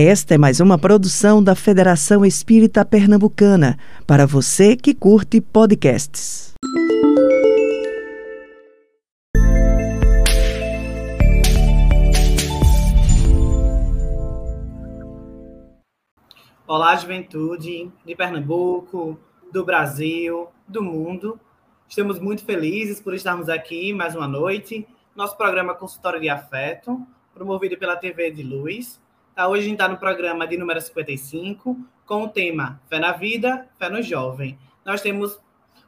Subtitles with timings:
[0.00, 6.54] Esta é mais uma produção da Federação Espírita Pernambucana, para você que curte podcasts.
[16.64, 19.18] Olá, juventude de Pernambuco,
[19.52, 21.40] do Brasil, do mundo.
[21.88, 24.86] Estamos muito felizes por estarmos aqui mais uma noite.
[25.16, 27.04] Nosso programa Consultório de Afeto,
[27.34, 29.00] promovido pela TV de Luz
[29.38, 33.12] Tá, hoje a gente está no programa de número 55, com o tema Fé na
[33.12, 34.58] Vida, Fé no Jovem.
[34.84, 35.38] Nós temos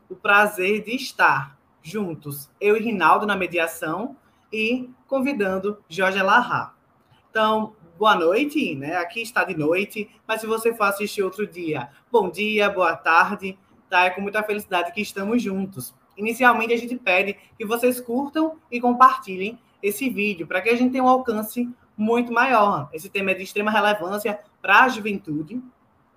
[0.09, 4.17] o prazer de estar juntos, eu e Rinaldo na mediação
[4.53, 6.77] e convidando Jorge Larra.
[7.29, 8.95] Então, boa noite, né?
[8.99, 13.59] Aqui está de noite, mas se você for assistir outro dia, bom dia, boa tarde,
[13.89, 14.05] tá?
[14.05, 15.93] É com muita felicidade que estamos juntos.
[16.17, 20.93] Inicialmente, a gente pede que vocês curtam e compartilhem esse vídeo para que a gente
[20.93, 21.69] tenha um alcance
[22.01, 22.89] muito maior.
[22.95, 25.63] Esse tema é de extrema relevância para a juventude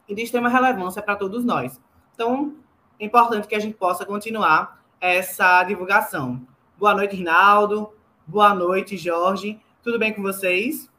[0.08, 1.78] e de extrema relevância para todos nós.
[2.16, 2.56] Então,
[2.98, 6.42] é importante que a gente possa continuar essa divulgação.
[6.78, 7.92] Boa noite, Rinaldo.
[8.26, 9.60] Boa noite, Jorge.
[9.84, 10.90] Tudo bem com vocês?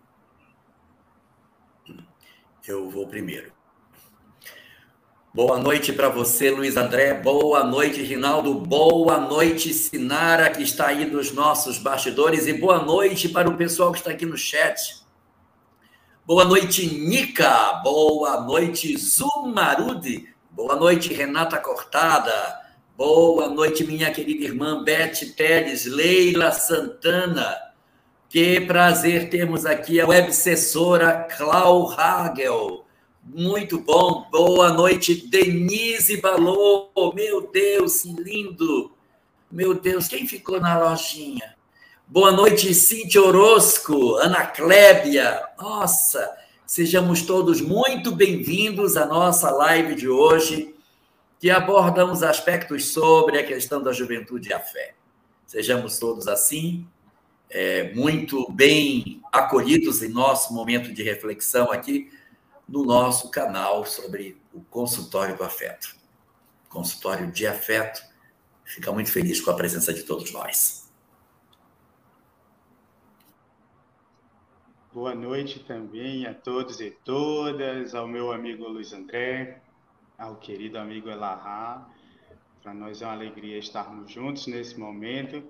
[2.68, 3.53] Eu vou primeiro.
[5.34, 7.12] Boa noite para você, Luiz André.
[7.12, 8.54] Boa noite, Rinaldo.
[8.54, 12.46] Boa noite, Sinara, que está aí nos nossos bastidores.
[12.46, 15.04] E boa noite para o pessoal que está aqui no chat.
[16.24, 17.80] Boa noite, Nica.
[17.82, 20.28] Boa noite, Zumarudi.
[20.52, 22.32] Boa noite, Renata Cortada.
[22.96, 27.56] Boa noite, minha querida irmã Beth Teles, Leila Santana.
[28.28, 32.83] Que prazer termos aqui a websessora Clau Hagel.
[33.26, 34.28] Muito bom.
[34.30, 36.90] Boa noite, Denise Balô.
[37.14, 38.92] Meu Deus, que lindo.
[39.50, 41.56] Meu Deus, quem ficou na lojinha?
[42.06, 45.42] Boa noite, Cintia Orosco, Ana Clébia.
[45.58, 46.36] Nossa,
[46.66, 50.74] sejamos todos muito bem-vindos à nossa live de hoje,
[51.40, 54.94] que aborda uns aspectos sobre a questão da juventude e a fé.
[55.46, 56.86] Sejamos todos assim,
[57.48, 62.10] é, muito bem acolhidos em nosso momento de reflexão aqui
[62.68, 65.94] no nosso canal sobre o consultório do afeto.
[66.68, 68.02] Consultório de afeto.
[68.64, 70.84] Fica muito feliz com a presença de todos nós.
[74.92, 79.60] Boa noite também a todos e todas, ao meu amigo Luiz André,
[80.16, 81.90] ao querido amigo Elahá.
[82.62, 85.42] Para nós é uma alegria estarmos juntos nesse momento,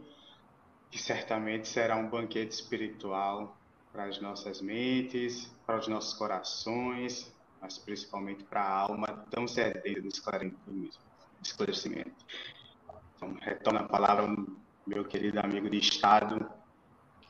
[0.90, 3.56] que certamente será um banquete espiritual
[3.94, 7.32] para as nossas mentes, para os nossos corações,
[7.62, 10.08] mas principalmente para a alma tão sedenta de
[11.40, 12.12] esclarecimento.
[13.16, 14.26] Então, retorno a palavra
[14.84, 16.44] meu querido amigo de Estado,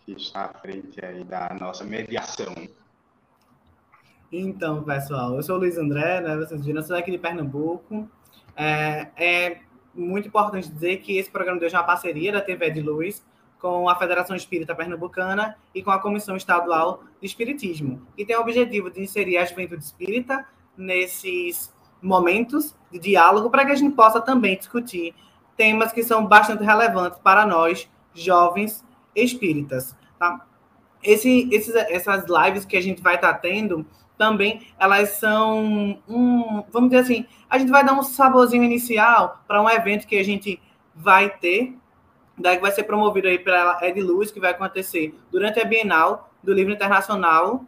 [0.06, 2.54] que está à frente aí da nossa mediação.
[4.32, 6.34] Então, pessoal, eu sou o Luiz André, né?
[6.38, 8.08] Vocês viram, sou aqui de Pernambuco.
[8.56, 9.60] É, é
[9.94, 13.22] muito importante dizer que esse programa de hoje é uma parceria da TV de Luz
[13.64, 18.06] com a Federação Espírita Pernambucana e com a Comissão Estadual de Espiritismo.
[18.14, 23.72] E tem o objetivo de inserir a juventude espírita nesses momentos de diálogo para que
[23.72, 25.14] a gente possa também discutir
[25.56, 28.84] temas que são bastante relevantes para nós, jovens
[29.16, 29.97] espíritas.
[30.19, 30.44] Tá?
[31.03, 33.86] Esse, esses, essas lives que a gente vai estar tá tendo
[34.19, 39.62] também, elas são um, vamos dizer assim, a gente vai dar um saborzinho inicial para
[39.62, 40.60] um evento que a gente
[40.94, 41.78] vai ter
[42.37, 46.31] daí que vai ser promovido aí pela Ed Luz, que vai acontecer durante a Bienal
[46.43, 47.65] do Livro Internacional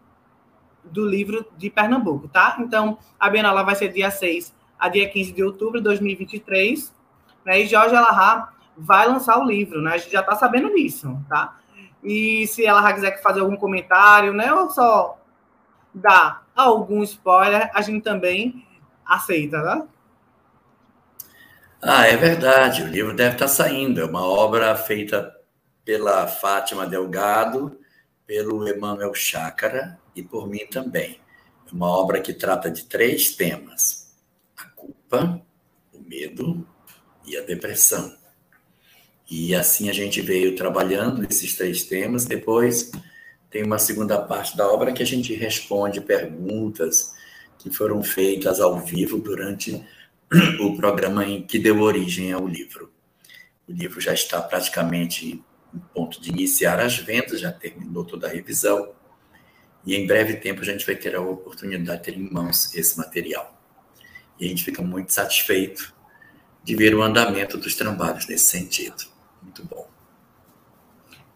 [0.85, 2.57] do Livro de Pernambuco, tá?
[2.61, 6.95] Então, a Bienal vai ser dia 6 a dia 15 de outubro de 2023,
[7.45, 7.61] né?
[7.61, 9.95] E Jorge Alahá vai lançar o livro, né?
[9.95, 11.57] A gente já tá sabendo disso, tá?
[12.03, 15.19] E se ela quiser fazer algum comentário, né, ou só
[15.93, 18.65] dar algum spoiler, a gente também
[19.05, 19.87] aceita, tá?
[21.81, 24.01] Ah, é verdade, o livro deve estar saindo.
[24.01, 25.35] É uma obra feita
[25.85, 27.79] pela Fátima Delgado,
[28.27, 31.21] pelo Emmanuel Chácara e por mim também.
[31.71, 34.15] É uma obra que trata de três temas:
[34.57, 35.41] a culpa,
[35.93, 36.67] o medo
[37.27, 38.17] e a depressão.
[39.31, 42.25] E assim a gente veio trabalhando esses três temas.
[42.25, 42.91] Depois
[43.51, 47.15] tem uma segunda parte da obra que a gente responde perguntas
[47.59, 49.85] que foram feitas ao vivo durante
[50.61, 52.93] o programa em que deu origem ao livro.
[53.69, 55.43] O livro já está praticamente
[55.75, 58.93] em ponto de iniciar as vendas, já terminou toda a revisão,
[59.85, 62.99] e em breve tempo a gente vai ter a oportunidade de ter em mãos esse
[62.99, 63.57] material.
[64.39, 65.95] E a gente fica muito satisfeito
[66.65, 69.05] de ver o andamento dos trabalhos nesse sentido.
[69.41, 69.89] Muito bom.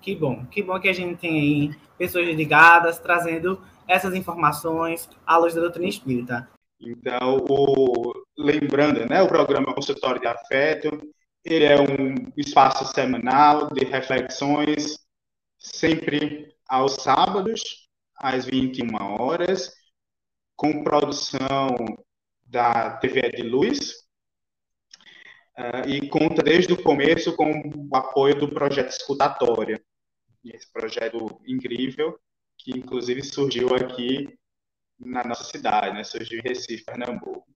[0.02, 5.36] Que bom, que bom que a gente tem aí pessoas ligadas, trazendo essas informações à
[5.36, 6.48] luz da doutrina espírita.
[6.80, 10.88] Então, o, lembrando, né, o programa Consultório de Afeto,
[11.44, 14.98] ele é um espaço semanal de reflexões,
[15.58, 19.74] sempre aos sábados, às 21 horas,
[20.56, 21.76] com produção
[22.46, 23.92] da TV de Luz,
[25.58, 27.50] uh, e conta desde o começo com
[27.90, 29.82] o apoio do projeto Escutatória,
[30.44, 32.18] esse projeto incrível,
[32.58, 34.39] que inclusive surgiu aqui
[35.00, 36.04] na nossa cidade, né?
[36.04, 37.46] surgiu em Recife, Pernambuco.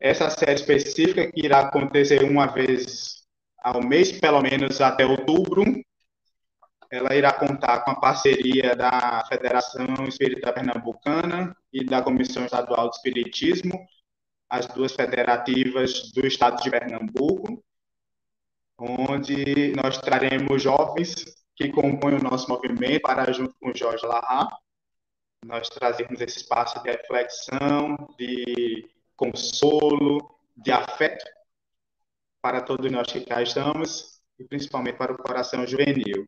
[0.00, 3.24] Essa série específica que irá acontecer uma vez
[3.58, 5.64] ao mês, pelo menos até outubro,
[6.90, 12.96] ela irá contar com a parceria da Federação Espírita Pernambucana e da Comissão Estadual de
[12.96, 13.86] Espiritismo,
[14.48, 17.62] as duas federativas do estado de Pernambuco,
[18.78, 24.48] onde nós traremos jovens que compõem o nosso movimento para, junto com Jorge Larra,
[25.44, 31.24] nós trazermos esse espaço de reflexão, de consolo, de afeto
[32.40, 36.26] para todos nós que cá estamos e principalmente para o coração juvenil.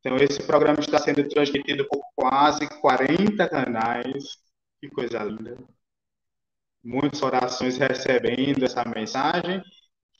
[0.00, 4.38] Então, esse programa está sendo transmitido por quase 40 canais.
[4.80, 5.58] Que coisa linda.
[6.84, 9.60] Muitas orações recebendo essa mensagem,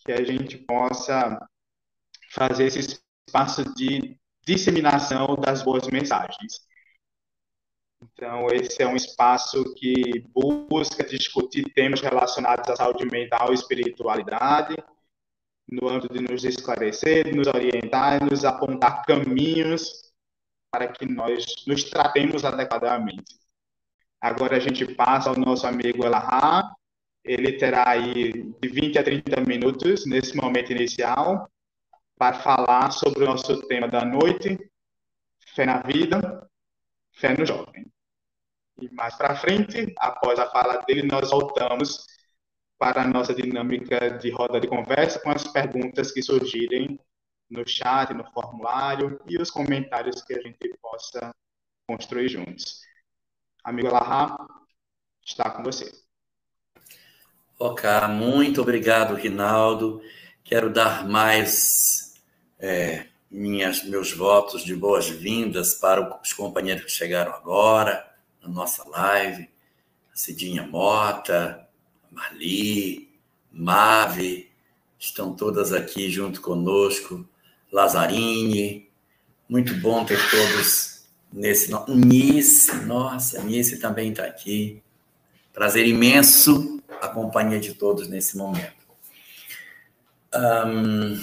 [0.04, 1.38] que a gente possa
[2.32, 6.67] fazer esse espaço de disseminação das boas mensagens.
[8.00, 14.76] Então, esse é um espaço que busca discutir temas relacionados à saúde mental e espiritualidade,
[15.70, 20.12] no âmbito de nos esclarecer, nos orientar, nos apontar caminhos
[20.70, 23.36] para que nós nos tratemos adequadamente.
[24.20, 26.74] Agora a gente passa ao nosso amigo Elahá,
[27.24, 31.48] ele terá aí de 20 a 30 minutos nesse momento inicial
[32.16, 34.58] para falar sobre o nosso tema da noite,
[35.54, 36.48] fé na vida,
[37.18, 37.84] Fé no Jovem.
[38.80, 42.06] E mais para frente, após a fala dele, nós voltamos
[42.78, 46.98] para a nossa dinâmica de roda de conversa com as perguntas que surgirem
[47.50, 51.34] no chat, no formulário e os comentários que a gente possa
[51.88, 52.82] construir juntos.
[53.64, 54.36] Amigo Lahá,
[55.24, 55.90] está com você.
[57.58, 60.00] Ok, muito obrigado, Rinaldo.
[60.44, 62.22] Quero dar mais
[62.60, 68.08] é, minhas, meus votos de boas-vindas para os companheiros que chegaram agora
[68.42, 69.48] na nossa live,
[70.12, 71.68] a Cidinha Mota,
[72.10, 73.10] a Marli,
[73.52, 74.50] Mave,
[74.98, 77.28] estão todas aqui junto conosco,
[77.70, 78.88] Lazarine,
[79.48, 81.72] muito bom ter todos nesse...
[81.88, 84.82] Nice, nossa, Nice também está aqui.
[85.52, 88.78] Prazer imenso a companhia de todos nesse momento.
[90.34, 91.18] Um,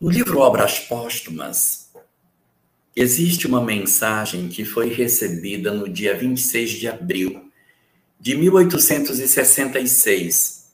[0.00, 1.90] no livro Obras Póstumas,
[2.94, 7.50] existe uma mensagem que foi recebida no dia 26 de abril
[8.20, 10.68] de 1866.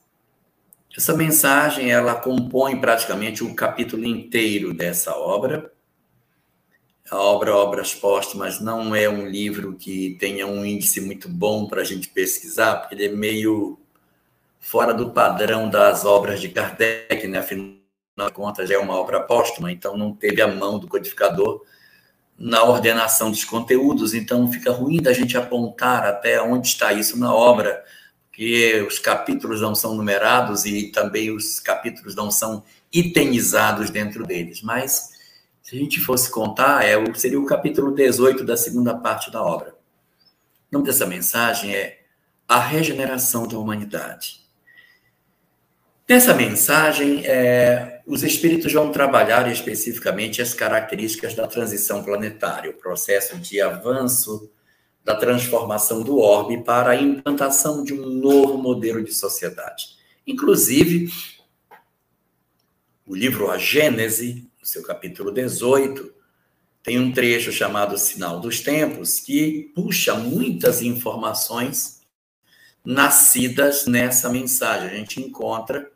[0.97, 5.73] Essa mensagem ela compõe praticamente o um capítulo inteiro dessa obra.
[7.11, 11.81] A obra Obras Póstumas não é um livro que tenha um índice muito bom para
[11.81, 13.77] a gente pesquisar, porque ele é meio
[14.61, 17.39] fora do padrão das obras de Kardec, né?
[17.39, 17.84] Afinal,
[18.17, 21.63] na conta já é uma obra póstuma, então não teve a mão do codificador
[22.39, 27.33] na ordenação dos conteúdos, então fica ruim da gente apontar até onde está isso na
[27.33, 27.85] obra,
[28.27, 34.63] porque os capítulos não são numerados e também os capítulos não são itemizados dentro deles.
[34.63, 35.11] Mas,
[35.63, 39.75] se a gente fosse contar, é, seria o capítulo 18 da segunda parte da obra.
[40.71, 42.01] O nome dessa mensagem é
[42.49, 44.44] A Regeneração da Humanidade.
[46.07, 53.39] Nessa mensagem, é, os espíritos vão trabalhar especificamente as características da transição planetária, o processo
[53.39, 54.53] de avanço
[55.03, 59.97] da transformação do orbe para a implantação de um novo modelo de sociedade.
[60.27, 61.11] Inclusive,
[63.07, 66.13] o livro A Gênese, no seu capítulo 18,
[66.83, 72.03] tem um trecho chamado Sinal dos Tempos, que puxa muitas informações
[72.85, 74.91] nascidas nessa mensagem.
[74.91, 75.91] A gente encontra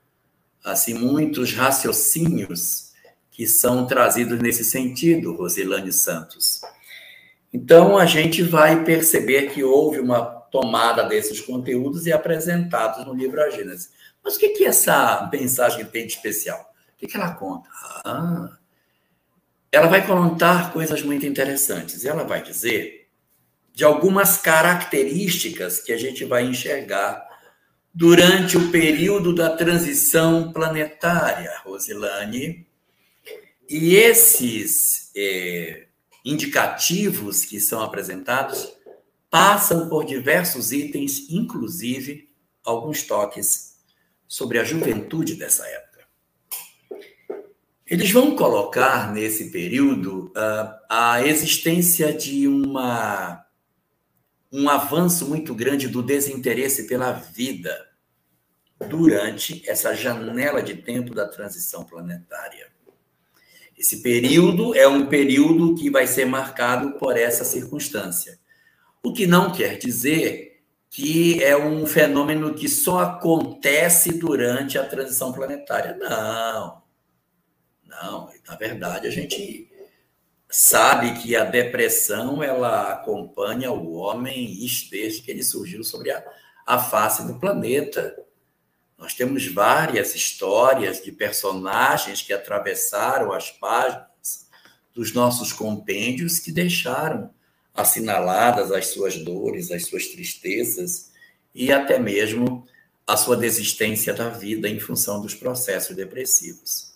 [0.64, 2.92] assim muitos raciocínios
[3.30, 6.60] que são trazidos nesse sentido, Rosilane Santos.
[7.52, 13.40] Então a gente vai perceber que houve uma tomada desses conteúdos e apresentados no livro
[13.40, 13.48] A.
[14.24, 16.72] Mas o que que essa mensagem tem de especial?
[16.94, 17.68] O que, que ela conta?
[18.04, 18.58] Ah,
[19.70, 22.04] ela vai contar coisas muito interessantes.
[22.04, 23.08] Ela vai dizer
[23.72, 27.27] de algumas características que a gente vai enxergar
[27.94, 32.66] durante o período da transição planetária, Rosilane.
[33.68, 35.86] E esses é,
[36.24, 38.72] indicativos que são apresentados
[39.30, 42.28] passam por diversos itens, inclusive
[42.64, 43.76] alguns toques
[44.26, 45.88] sobre a juventude dessa época.
[47.86, 53.42] Eles vão colocar nesse período uh, a existência de uma,
[54.50, 57.88] um avanço muito grande do desinteresse pela vida
[58.88, 62.68] durante essa janela de tempo da transição planetária.
[63.76, 68.38] Esse período é um período que vai ser marcado por essa circunstância.
[69.02, 75.32] O que não quer dizer que é um fenômeno que só acontece durante a transição
[75.32, 75.96] planetária.
[75.96, 76.82] Não.
[77.86, 79.67] Não, na verdade a gente
[80.50, 84.56] sabe que a depressão ela acompanha o homem
[84.90, 86.24] desde que ele surgiu sobre a,
[86.66, 88.16] a face do planeta.
[88.96, 94.48] Nós temos várias histórias de personagens que atravessaram as páginas
[94.94, 97.30] dos nossos compêndios que deixaram
[97.74, 101.12] assinaladas as suas dores, as suas tristezas
[101.54, 102.66] e até mesmo
[103.06, 106.87] a sua desistência da vida em função dos processos depressivos.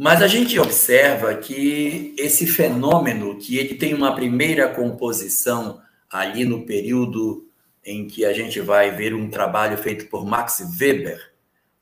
[0.00, 6.64] Mas a gente observa que esse fenômeno, que ele tem uma primeira composição ali no
[6.64, 7.48] período
[7.84, 11.32] em que a gente vai ver um trabalho feito por Max Weber,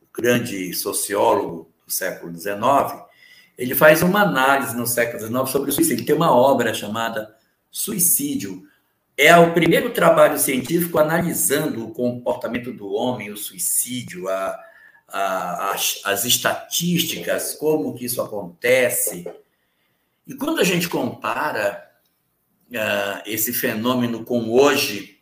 [0.01, 2.57] o grande sociólogo do século XIX,
[3.59, 6.01] ele faz uma análise no século XIX sobre o suicídio.
[6.01, 7.37] Ele tem uma obra chamada
[7.71, 8.63] Suicídio.
[9.15, 14.59] É o primeiro trabalho científico analisando o comportamento do homem, o suicídio, a,
[15.09, 19.27] as, as estatísticas, como que isso acontece.
[20.27, 21.89] E quando a gente compara
[22.71, 25.21] uh, esse fenômeno com hoje,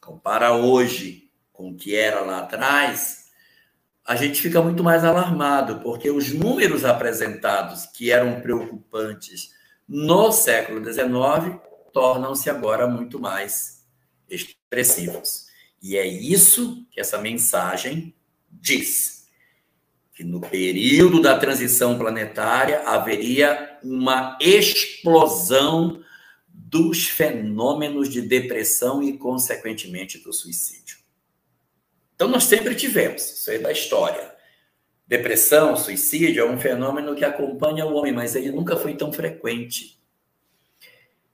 [0.00, 3.24] compara hoje com o que era lá atrás,
[4.04, 9.54] a gente fica muito mais alarmado, porque os números apresentados que eram preocupantes
[9.88, 11.58] no século XIX
[11.92, 13.86] tornam-se agora muito mais
[14.28, 15.46] expressivos.
[15.80, 18.14] E é isso que essa mensagem
[18.64, 19.28] diz
[20.14, 26.02] que no período da transição planetária haveria uma explosão
[26.48, 30.96] dos fenômenos de depressão e, consequentemente, do suicídio.
[32.14, 34.32] Então, nós sempre tivemos, isso aí é da história.
[35.06, 39.98] Depressão, suicídio é um fenômeno que acompanha o homem, mas ele nunca foi tão frequente.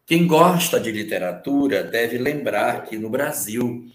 [0.04, 3.86] Quem gosta de literatura deve lembrar que no Brasil,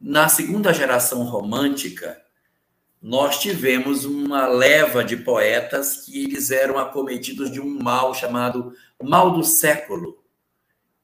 [0.00, 2.23] na segunda geração romântica,
[3.04, 9.30] nós tivemos uma leva de poetas que eles eram acometidos de um mal chamado mal
[9.30, 10.24] do século.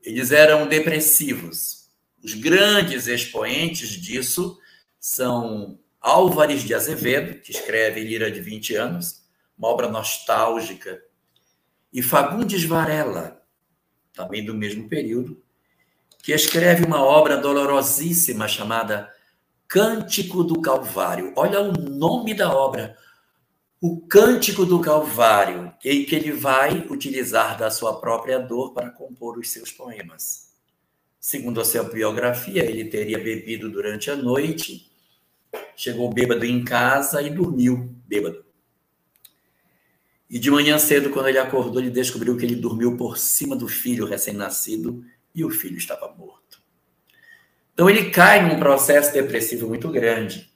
[0.03, 1.91] Eles eram depressivos.
[2.25, 4.59] Os grandes expoentes disso
[4.99, 9.23] são Álvares de Azevedo, que escreve Lira de 20 anos,
[9.59, 11.03] uma obra nostálgica,
[11.93, 13.43] e Fagundes Varela,
[14.15, 15.43] também do mesmo período,
[16.23, 19.13] que escreve uma obra dolorosíssima chamada
[19.71, 21.33] Cântico do Calvário.
[21.37, 22.99] Olha o nome da obra.
[23.81, 29.39] O Cântico do Calvário, em que ele vai utilizar da sua própria dor para compor
[29.39, 30.51] os seus poemas.
[31.21, 34.91] Segundo a sua biografia, ele teria bebido durante a noite,
[35.77, 38.45] chegou bêbado em casa e dormiu bêbado.
[40.29, 43.69] E de manhã cedo, quando ele acordou, ele descobriu que ele dormiu por cima do
[43.69, 46.50] filho recém-nascido e o filho estava morto.
[47.81, 50.53] Então, ele cai num processo depressivo muito grande.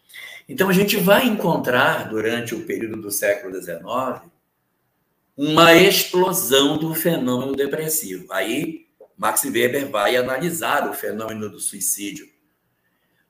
[0.47, 4.31] Então, a gente vai encontrar, durante o período do século XIX,
[5.35, 8.31] uma explosão do fenômeno depressivo.
[8.31, 12.29] Aí, Max Weber vai analisar o fenômeno do suicídio.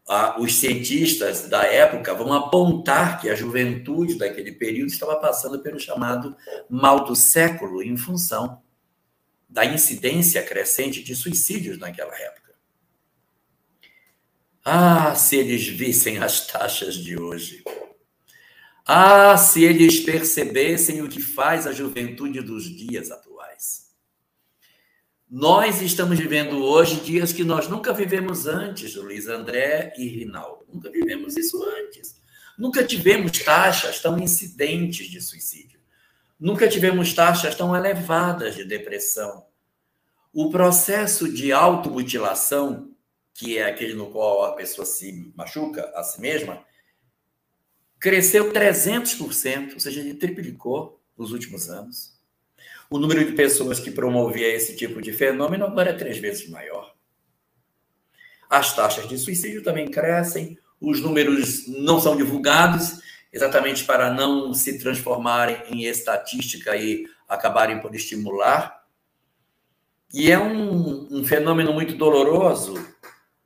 [0.08, 5.78] Ah, os cientistas da época vão apontar que a juventude daquele período estava passando pelo
[5.78, 6.36] chamado
[6.68, 8.60] mal do século, em função
[9.48, 12.43] da incidência crescente de suicídios naquela época.
[14.66, 17.62] Ah, se eles vissem as taxas de hoje.
[18.86, 23.90] Ah, se eles percebessem o que faz a juventude dos dias atuais.
[25.30, 30.64] Nós estamos vivendo hoje dias que nós nunca vivemos antes, Luiz André e Rinaldo.
[30.72, 32.16] Nunca vivemos isso antes.
[32.56, 35.78] Nunca tivemos taxas tão incidentes de suicídio.
[36.40, 39.44] Nunca tivemos taxas tão elevadas de depressão.
[40.32, 42.93] O processo de automutilação
[43.34, 46.64] que é aquele no qual a pessoa se machuca a si mesma,
[47.98, 52.14] cresceu 300%, ou seja, ele triplicou nos últimos anos.
[52.88, 56.94] O número de pessoas que promovia esse tipo de fenômeno agora é três vezes maior.
[58.48, 63.00] As taxas de suicídio também crescem, os números não são divulgados,
[63.32, 68.84] exatamente para não se transformarem em estatística e acabarem por estimular.
[70.12, 72.93] E é um, um fenômeno muito doloroso.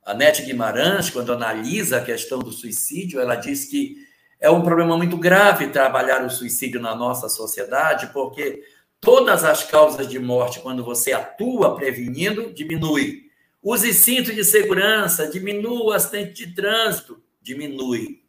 [0.09, 3.95] A Nete Guimarães, quando analisa a questão do suicídio, ela diz que
[4.39, 8.63] é um problema muito grave trabalhar o suicídio na nossa sociedade, porque
[8.99, 13.29] todas as causas de morte, quando você atua prevenindo, diminui.
[13.61, 18.23] Use cinto de segurança, diminua o acidente de trânsito, diminui.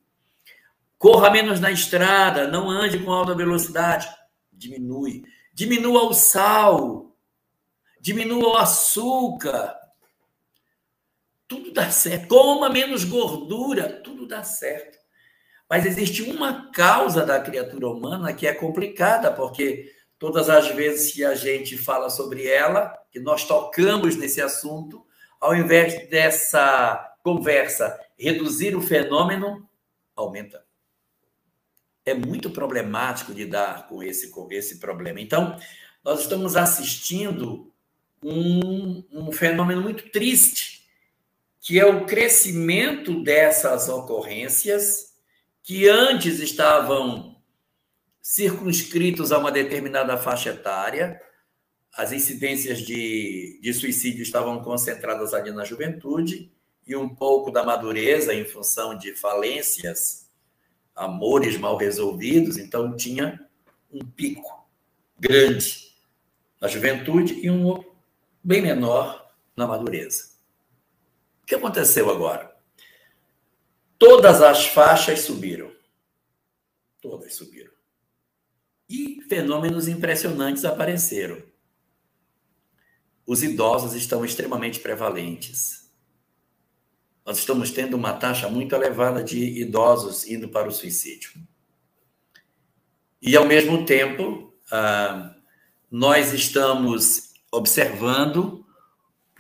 [0.99, 4.06] Corra menos na estrada, não ande com alta velocidade,
[4.52, 5.25] diminui.
[5.54, 7.16] Diminua o sal,
[7.99, 9.79] diminua o açúcar.
[11.50, 12.28] Tudo dá certo.
[12.28, 14.97] Coma menos gordura, tudo dá certo.
[15.69, 21.25] Mas existe uma causa da criatura humana que é complicada, porque todas as vezes que
[21.25, 25.04] a gente fala sobre ela, que nós tocamos nesse assunto,
[25.40, 29.69] ao invés dessa conversa reduzir o fenômeno,
[30.14, 30.64] aumenta.
[32.07, 35.21] É muito problemático lidar com esse, com esse problema.
[35.21, 35.59] Então,
[36.04, 37.73] nós estamos assistindo
[38.23, 40.79] um, um fenômeno muito triste,
[41.61, 45.11] que é o crescimento dessas ocorrências
[45.62, 47.37] que antes estavam
[48.23, 51.21] circunscritos a uma determinada faixa etária,
[51.95, 56.50] as incidências de, de suicídio estavam concentradas ali na juventude
[56.87, 60.29] e um pouco da madureza em função de falências,
[60.95, 63.38] amores mal resolvidos, então tinha
[63.93, 64.67] um pico
[65.19, 65.90] grande
[66.61, 67.85] na juventude e um
[68.43, 70.29] bem menor na madureza.
[71.50, 72.57] Que aconteceu agora?
[73.99, 75.75] Todas as faixas subiram.
[77.02, 77.73] Todas subiram.
[78.88, 81.42] E fenômenos impressionantes apareceram
[83.26, 85.92] os idosos estão extremamente prevalentes.
[87.26, 91.33] Nós estamos tendo uma taxa muito elevada de idosos indo para o suicídio.
[93.21, 95.35] E, ao mesmo tempo, ah,
[95.90, 98.60] nós estamos observando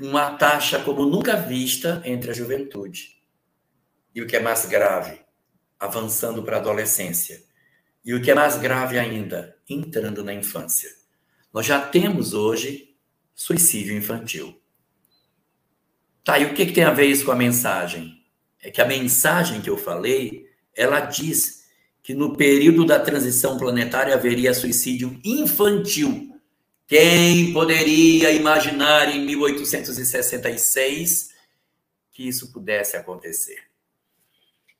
[0.00, 3.20] uma taxa como nunca vista entre a juventude.
[4.14, 5.20] E o que é mais grave,
[5.78, 7.42] avançando para a adolescência.
[8.04, 10.90] E o que é mais grave ainda, entrando na infância.
[11.52, 12.96] Nós já temos hoje
[13.34, 14.60] suicídio infantil.
[16.24, 18.22] Tá, e o que, que tem a ver isso com a mensagem?
[18.62, 21.64] É que a mensagem que eu falei, ela diz
[22.02, 26.29] que no período da transição planetária haveria suicídio infantil.
[26.90, 31.30] Quem poderia imaginar em 1866
[32.10, 33.62] que isso pudesse acontecer?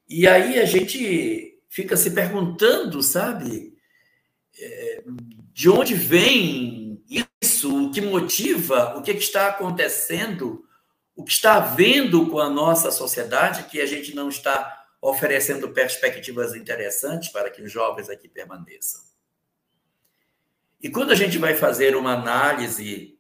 [0.08, 3.78] E aí a gente fica se perguntando, sabe,
[4.58, 5.04] é,
[5.52, 7.00] de onde vem
[7.40, 10.64] isso, o que motiva, o que está acontecendo,
[11.14, 16.56] o que está havendo com a nossa sociedade, que a gente não está oferecendo perspectivas
[16.56, 19.09] interessantes para que os jovens aqui permaneçam.
[20.82, 23.18] E quando a gente vai fazer uma análise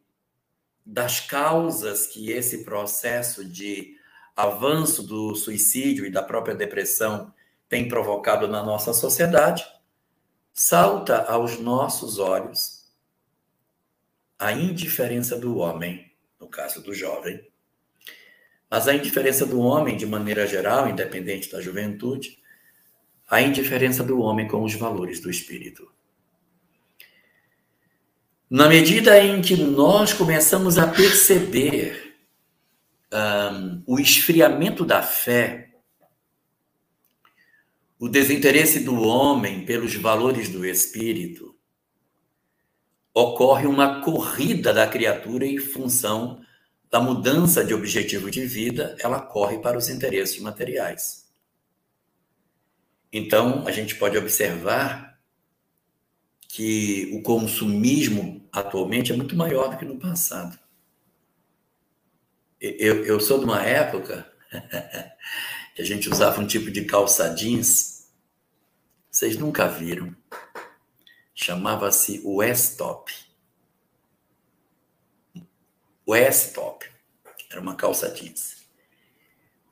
[0.84, 3.96] das causas que esse processo de
[4.34, 7.32] avanço do suicídio e da própria depressão
[7.68, 9.64] tem provocado na nossa sociedade,
[10.52, 12.90] salta aos nossos olhos
[14.38, 17.46] a indiferença do homem, no caso do jovem,
[18.70, 22.38] mas a indiferença do homem, de maneira geral, independente da juventude,
[23.28, 25.92] a indiferença do homem com os valores do espírito.
[28.50, 32.16] Na medida em que nós começamos a perceber
[33.12, 35.70] um, o esfriamento da fé,
[37.96, 41.54] o desinteresse do homem pelos valores do espírito,
[43.14, 46.40] ocorre uma corrida da criatura em função
[46.90, 51.30] da mudança de objetivo de vida, ela corre para os interesses materiais.
[53.12, 55.09] Então, a gente pode observar
[56.52, 60.58] que o consumismo atualmente é muito maior do que no passado.
[62.60, 64.30] Eu, eu sou de uma época
[65.74, 68.08] que a gente usava um tipo de calça jeans.
[69.08, 70.14] Vocês nunca viram
[71.32, 73.12] chamava-se Westop.
[76.06, 76.84] Westop.
[77.48, 78.56] Era uma calça jeans.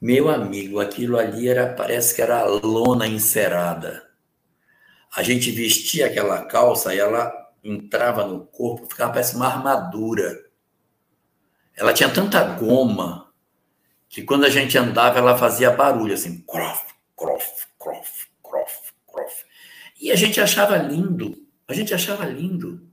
[0.00, 4.07] Meu amigo, aquilo ali era, parece que era lona encerada.
[5.14, 10.38] A gente vestia aquela calça e ela entrava no corpo, ficava parece uma armadura.
[11.76, 13.32] Ela tinha tanta goma
[14.08, 19.44] que quando a gente andava ela fazia barulho assim, crof, crof, crof, crof, crof.
[20.00, 21.46] E a gente achava lindo.
[21.66, 22.88] A gente achava lindo.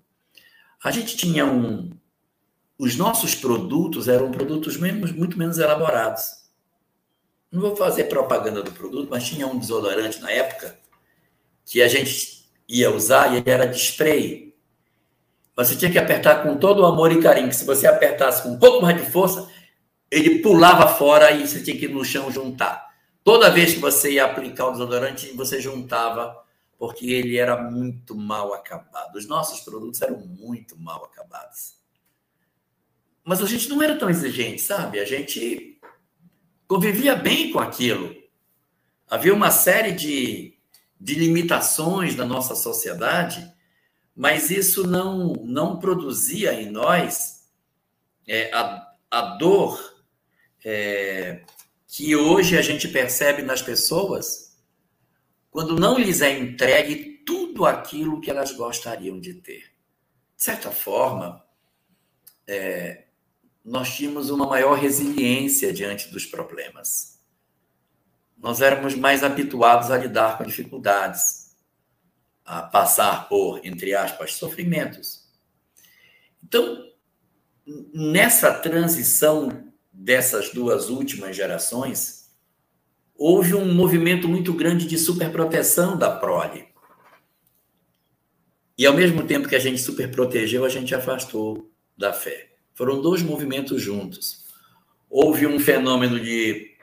[0.84, 1.92] A gente tinha um.
[2.78, 6.46] Os nossos produtos eram produtos menos, muito menos elaborados.
[7.50, 10.78] Não vou fazer propaganda do produto, mas tinha um desodorante na época
[11.66, 14.56] que a gente ia usar e ele era de spray.
[15.56, 18.50] Você tinha que apertar com todo o amor e carinho, que se você apertasse com
[18.50, 19.50] um pouco mais de força,
[20.12, 22.86] ele pulava fora e você tinha que ir no chão juntar.
[23.24, 26.38] Toda vez que você ia aplicar o desodorante, você juntava,
[26.78, 29.16] porque ele era muito mal acabado.
[29.16, 31.76] Os nossos produtos eram muito mal acabados.
[33.24, 35.00] Mas a gente não era tão exigente, sabe?
[35.00, 35.80] A gente
[36.68, 38.16] convivia bem com aquilo.
[39.10, 40.55] Havia uma série de,
[41.00, 43.54] de limitações na nossa sociedade,
[44.16, 47.50] mas isso não, não produzia em nós
[48.28, 50.04] é, a, a dor
[50.64, 51.44] é,
[51.88, 54.58] que hoje a gente percebe nas pessoas
[55.52, 59.72] quando não lhes é entregue tudo aquilo que elas gostariam de ter.
[60.36, 61.42] De certa forma,
[62.46, 63.06] é,
[63.64, 67.15] nós tínhamos uma maior resiliência diante dos problemas.
[68.46, 71.56] Nós éramos mais habituados a lidar com dificuldades,
[72.46, 75.28] a passar por, entre aspas, sofrimentos.
[76.44, 76.92] Então,
[77.92, 79.50] nessa transição
[79.92, 82.36] dessas duas últimas gerações,
[83.16, 86.68] houve um movimento muito grande de superproteção da prole.
[88.78, 92.52] E ao mesmo tempo que a gente superprotegeu, a gente afastou da fé.
[92.76, 94.46] Foram dois movimentos juntos.
[95.10, 96.75] Houve um fenômeno de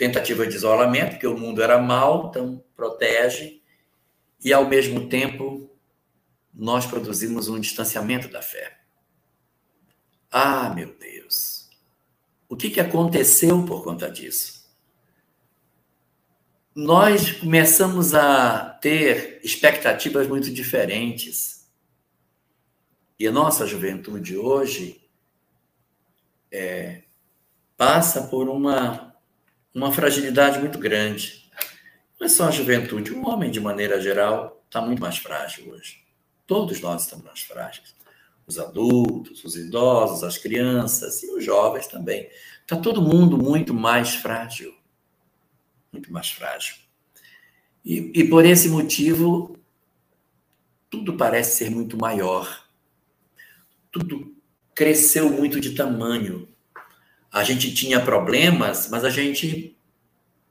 [0.00, 3.60] tentativa de isolamento, porque o mundo era mal, então protege,
[4.42, 5.70] e ao mesmo tempo
[6.54, 8.78] nós produzimos um distanciamento da fé.
[10.30, 11.68] Ah, meu Deus!
[12.48, 14.66] O que, que aconteceu por conta disso?
[16.74, 21.68] Nós começamos a ter expectativas muito diferentes.
[23.18, 25.06] E a nossa juventude hoje
[26.50, 27.02] é,
[27.76, 29.09] passa por uma,
[29.74, 31.48] uma fragilidade muito grande.
[32.18, 36.00] Não é só a juventude, o homem, de maneira geral, está muito mais frágil hoje.
[36.46, 37.94] Todos nós estamos mais frágeis.
[38.46, 42.28] Os adultos, os idosos, as crianças e os jovens também.
[42.62, 44.74] Está todo mundo muito mais frágil.
[45.92, 46.76] Muito mais frágil.
[47.84, 49.56] E, e por esse motivo,
[50.90, 52.66] tudo parece ser muito maior.
[53.90, 54.34] Tudo
[54.74, 56.48] cresceu muito de tamanho.
[57.32, 59.76] A gente tinha problemas, mas a gente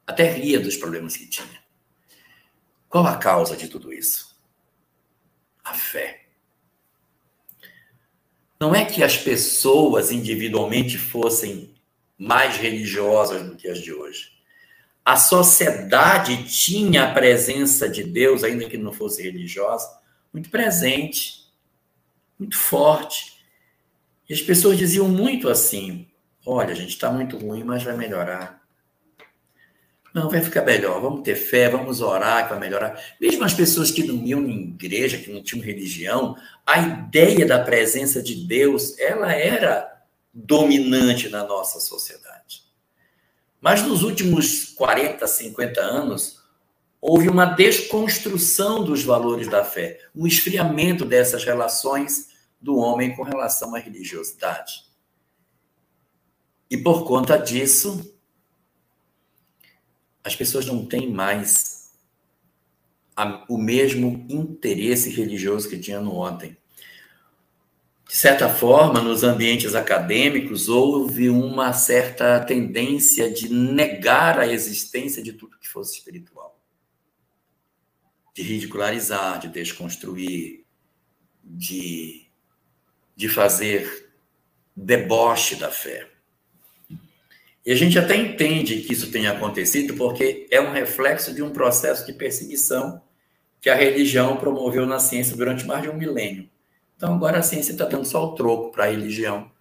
[0.08, 1.60] até ria dos problemas que tinha.
[2.88, 4.36] Qual a causa de tudo isso?
[5.64, 6.26] A fé.
[8.60, 11.74] Não é que as pessoas individualmente fossem
[12.18, 14.32] mais religiosas do que as de hoje.
[15.06, 19.88] A sociedade tinha a presença de Deus, ainda que não fosse religiosa,
[20.34, 21.48] muito presente,
[22.38, 23.42] muito forte.
[24.28, 26.09] E as pessoas diziam muito assim:
[26.50, 28.60] olha, a gente está muito ruim, mas vai melhorar.
[30.14, 33.00] Não, vai ficar melhor, vamos ter fé, vamos orar que vai melhorar.
[33.22, 36.36] Mesmo as pessoas que não iam em igreja, que não tinham religião,
[36.66, 42.64] a ideia da presença de Deus, ela era dominante na nossa sociedade.
[43.62, 46.40] Mas nos últimos 40, 50 anos,
[47.00, 53.76] houve uma desconstrução dos valores da fé, um esfriamento dessas relações do homem com relação
[53.76, 54.89] à religiosidade.
[56.70, 58.16] E por conta disso,
[60.24, 61.92] as pessoas não têm mais
[63.16, 66.58] a, o mesmo interesse religioso que tinham ontem.
[68.08, 75.34] De certa forma, nos ambientes acadêmicos, houve uma certa tendência de negar a existência de
[75.34, 76.60] tudo que fosse espiritual.
[78.34, 80.66] De ridicularizar, de desconstruir,
[81.44, 82.30] de
[83.20, 84.14] de fazer
[84.74, 86.10] deboche da fé.
[87.66, 91.52] E a gente até entende que isso tenha acontecido porque é um reflexo de um
[91.52, 93.02] processo de perseguição
[93.62, 96.50] que a religião promoveu na ciência durante mais de um milênio.
[96.96, 99.52] Então, agora a ciência está dando só o troco para a religião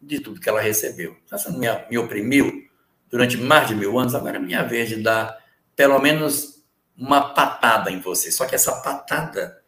[0.00, 1.16] de tudo que ela recebeu.
[1.32, 2.64] Essa me, me oprimiu
[3.10, 5.38] durante mais de mil anos, agora é minha vez de dar
[5.76, 6.64] pelo menos
[6.96, 8.30] uma patada em você.
[8.30, 9.62] Só que essa patada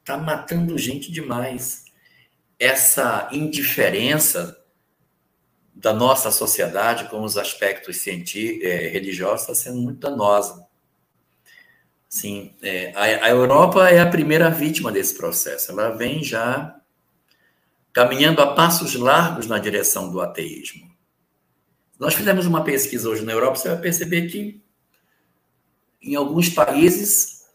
[0.00, 1.84] está matando gente demais
[2.58, 4.56] essa indiferença
[5.74, 10.66] da nossa sociedade com os aspectos é, religiosos está sendo muito danosa.
[12.08, 15.70] Sim, é, a, a, Europa é a primeira vítima desse processo.
[15.70, 16.76] Ela vem já
[17.92, 20.90] caminhando a passos largos na direção do ateísmo.
[21.98, 24.60] Nós fizemos uma pesquisa hoje na Europa, você vai perceber que
[26.02, 27.46] em alguns países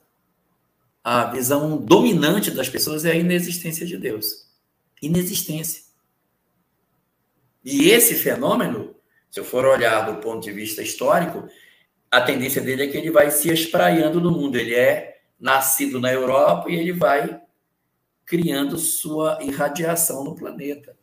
[1.04, 4.46] a visão dominante das pessoas é a inexistência de Deus
[5.02, 5.85] inexistência.
[7.66, 8.96] E esse fenômeno,
[9.32, 11.50] se eu for olhar do ponto de vista histórico,
[12.12, 14.56] a tendência dele é que ele vai se espraiando no mundo.
[14.56, 17.42] Ele é nascido na Europa e ele vai
[18.24, 20.96] criando sua irradiação no planeta.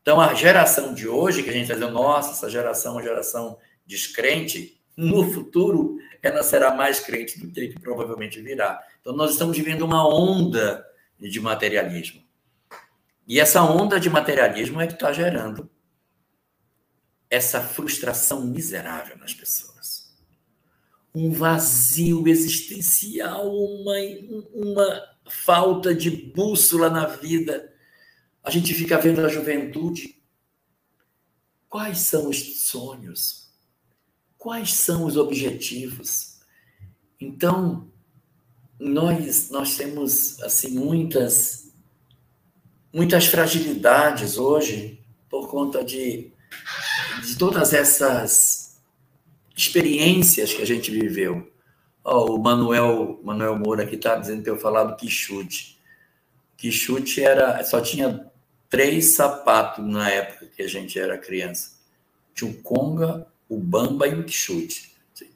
[0.00, 3.02] Então, a geração de hoje, que a gente está dizendo, nossa, essa geração é uma
[3.02, 8.80] geração descrente, no futuro ela será mais crente do que, que provavelmente virá.
[9.00, 10.86] Então, nós estamos vivendo uma onda
[11.18, 12.22] de materialismo.
[13.26, 15.68] E essa onda de materialismo é que está gerando
[17.34, 20.14] essa frustração miserável nas pessoas.
[21.12, 23.94] Um vazio existencial, uma,
[24.52, 27.72] uma falta de bússola na vida.
[28.42, 30.16] A gente fica vendo a juventude.
[31.68, 33.50] Quais são os sonhos?
[34.38, 36.38] Quais são os objetivos?
[37.20, 37.90] Então,
[38.78, 41.72] nós nós temos assim muitas
[42.92, 46.33] muitas fragilidades hoje por conta de,
[47.24, 48.80] de todas essas
[49.56, 51.50] experiências que a gente viveu.
[52.02, 55.78] Oh, o Manuel, Manuel Moura aqui está dizendo que eu falar do Quixute.
[56.56, 58.30] Quixute era, só tinha
[58.68, 61.72] três sapatos na época que a gente era criança.
[62.34, 64.92] Tinha o Conga, o Bamba e o Quixute.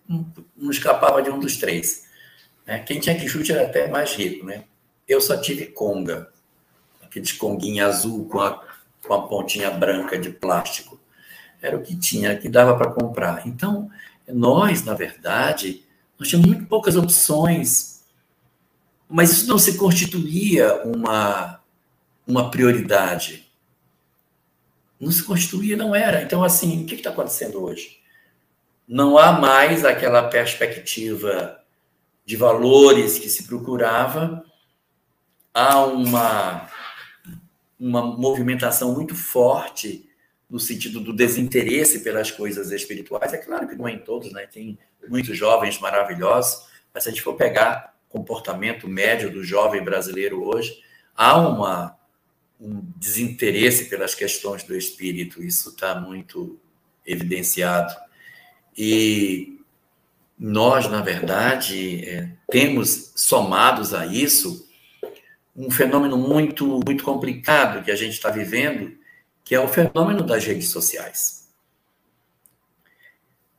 [0.08, 2.04] Não escapava de um dos três.
[2.66, 2.80] Né?
[2.80, 4.44] Quem tinha Quixute era até mais rico.
[4.44, 4.64] Né?
[5.06, 6.30] Eu só tive Conga,
[7.02, 8.62] aqueles conguinha azul com a,
[9.02, 10.97] com a pontinha branca de plástico.
[11.60, 13.46] Era o que tinha, que dava para comprar.
[13.46, 13.90] Então,
[14.26, 15.84] nós, na verdade,
[16.18, 18.04] nós tínhamos muito poucas opções,
[19.08, 21.60] mas isso não se constituía uma,
[22.26, 23.50] uma prioridade.
[25.00, 26.22] Não se constituía, não era.
[26.22, 27.98] Então, assim, o que está acontecendo hoje?
[28.86, 31.58] Não há mais aquela perspectiva
[32.24, 34.44] de valores que se procurava,
[35.54, 36.68] há uma,
[37.78, 40.07] uma movimentação muito forte
[40.48, 43.32] no sentido do desinteresse pelas coisas espirituais.
[43.32, 44.46] É claro que não é em todos, né?
[44.46, 50.42] Tem muitos jovens maravilhosos, mas se a gente for pegar comportamento médio do jovem brasileiro
[50.42, 50.82] hoje,
[51.14, 51.96] há uma,
[52.58, 56.58] um desinteresse pelas questões do espírito, isso está muito
[57.04, 57.94] evidenciado.
[58.76, 59.58] E
[60.38, 64.66] nós, na verdade, é, temos somados a isso
[65.54, 68.96] um fenômeno muito, muito complicado que a gente está vivendo,
[69.48, 71.48] que é o fenômeno das redes sociais.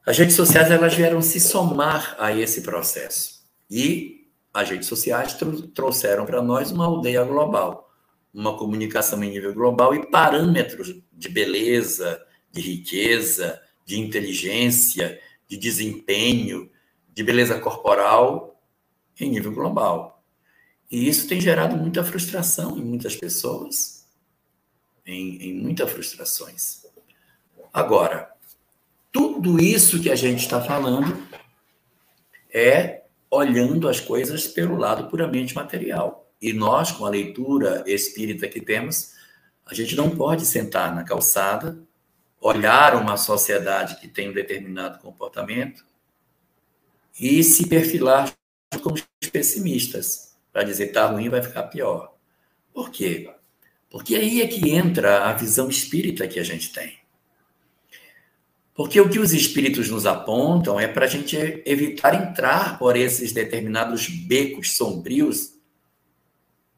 [0.05, 3.43] As redes sociais elas vieram se somar a esse processo.
[3.67, 5.35] E as redes sociais
[5.73, 7.91] trouxeram para nós uma aldeia global,
[8.31, 16.69] uma comunicação em nível global e parâmetros de beleza, de riqueza, de inteligência, de desempenho,
[17.15, 18.61] de beleza corporal
[19.19, 20.23] em nível global.
[20.91, 23.98] E isso tem gerado muita frustração em muitas pessoas
[25.09, 26.85] em, em muitas frustrações.
[27.73, 28.31] Agora,
[29.11, 31.27] tudo isso que a gente está falando
[32.53, 36.27] é olhando as coisas pelo lado puramente material.
[36.41, 39.13] E nós, com a leitura espírita que temos,
[39.65, 41.79] a gente não pode sentar na calçada,
[42.41, 45.85] olhar uma sociedade que tem um determinado comportamento
[47.19, 48.33] e se perfilar
[48.81, 48.95] como
[49.31, 52.15] pessimistas, para dizer está ruim, vai ficar pior.
[52.73, 53.29] Por quê?
[53.89, 56.99] Porque aí é que entra a visão espírita que a gente tem.
[58.73, 63.33] Porque o que os espíritos nos apontam é para a gente evitar entrar por esses
[63.33, 65.53] determinados becos sombrios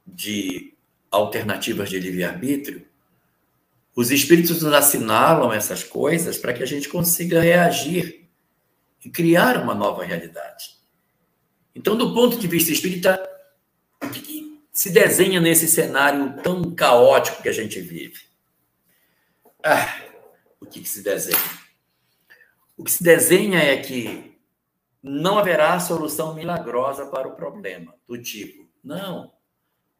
[0.07, 0.73] de
[1.11, 2.87] alternativas de livre-arbítrio.
[3.95, 8.27] Os espíritos nos assinalam essas coisas para que a gente consiga reagir
[9.03, 10.77] e criar uma nova realidade.
[11.75, 13.19] Então, do ponto de vista espírita,
[14.81, 18.19] se desenha nesse cenário tão caótico que a gente vive?
[19.63, 20.01] Ah,
[20.59, 21.37] o que, que se desenha?
[22.75, 24.41] O que se desenha é que
[25.03, 29.31] não haverá solução milagrosa para o problema, do tipo, não,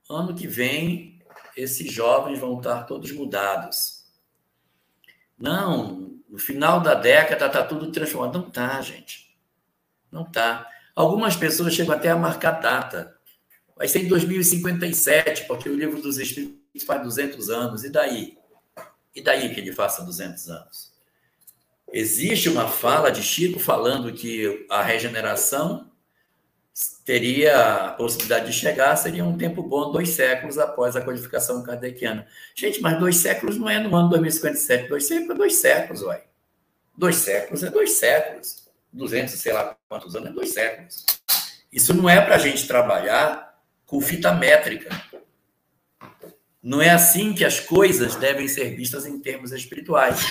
[0.10, 1.24] ano que vem
[1.56, 4.04] esses jovens vão estar todos mudados.
[5.38, 8.40] Não, no final da década está tudo transformado.
[8.40, 9.38] Não está, gente.
[10.12, 10.68] Não está.
[10.96, 13.21] Algumas pessoas chegam até a marcar data
[13.82, 18.38] vai ser em 2057, porque o livro dos Espíritos faz 200 anos, e daí?
[19.16, 20.94] E daí que ele faça 200 anos?
[21.92, 25.90] Existe uma fala de Chico falando que a regeneração
[27.04, 32.28] teria a possibilidade de chegar, seria um tempo bom, dois séculos após a codificação kardeciana.
[32.54, 36.22] Gente, mas dois séculos não é no ano 2057, dois séculos é dois séculos, uai.
[36.96, 38.62] Dois séculos é dois séculos.
[38.94, 41.04] 200, sei lá quantos anos, é dois séculos.
[41.74, 43.51] Isso não é para a gente trabalhar
[43.92, 44.90] com fita métrica.
[46.64, 50.22] Não é assim que as coisas devem ser vistas em termos espirituais.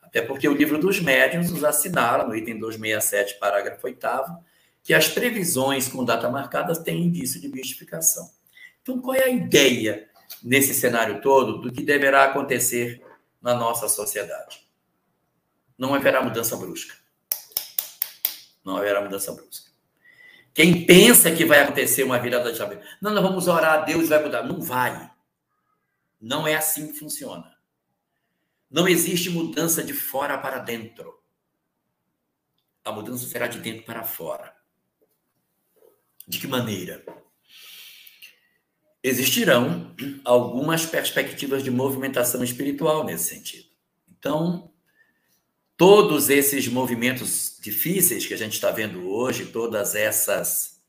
[0.00, 3.98] Até porque o livro dos médiuns nos assinala, no item 267, parágrafo 8,
[4.82, 8.30] que as previsões com data marcada têm indício de mistificação.
[8.80, 10.08] Então, qual é a ideia
[10.42, 13.04] nesse cenário todo do que deverá acontecer
[13.42, 14.66] na nossa sociedade?
[15.76, 16.94] Não haverá mudança brusca.
[18.64, 19.65] Não haverá mudança brusca.
[20.56, 24.24] Quem pensa que vai acontecer uma virada de chave, não, nós vamos orar, Deus vai
[24.24, 24.42] mudar.
[24.42, 25.12] Não vai.
[26.18, 27.54] Não é assim que funciona.
[28.70, 31.22] Não existe mudança de fora para dentro.
[32.82, 34.56] A mudança será de dentro para fora.
[36.26, 37.04] De que maneira?
[39.02, 43.68] Existirão algumas perspectivas de movimentação espiritual nesse sentido.
[44.08, 44.72] Então,
[45.76, 50.80] todos esses movimentos difíceis que a gente está vendo hoje, todas essas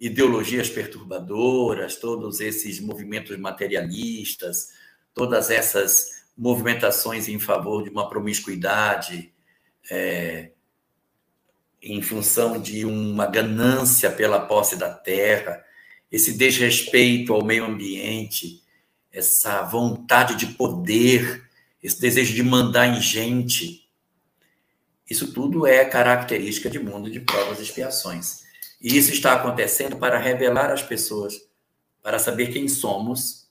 [0.00, 4.72] ideologias perturbadoras, todos esses movimentos materialistas,
[5.14, 9.32] todas essas movimentações em favor de uma promiscuidade,
[9.90, 10.50] é,
[11.82, 15.64] em função de uma ganância pela posse da terra,
[16.10, 18.62] esse desrespeito ao meio ambiente,
[19.12, 21.48] essa vontade de poder,
[21.82, 23.85] esse desejo de mandar em gente.
[25.08, 28.44] Isso tudo é característica de mundo de provas e expiações.
[28.80, 31.48] E isso está acontecendo para revelar às pessoas,
[32.02, 33.48] para saber quem somos,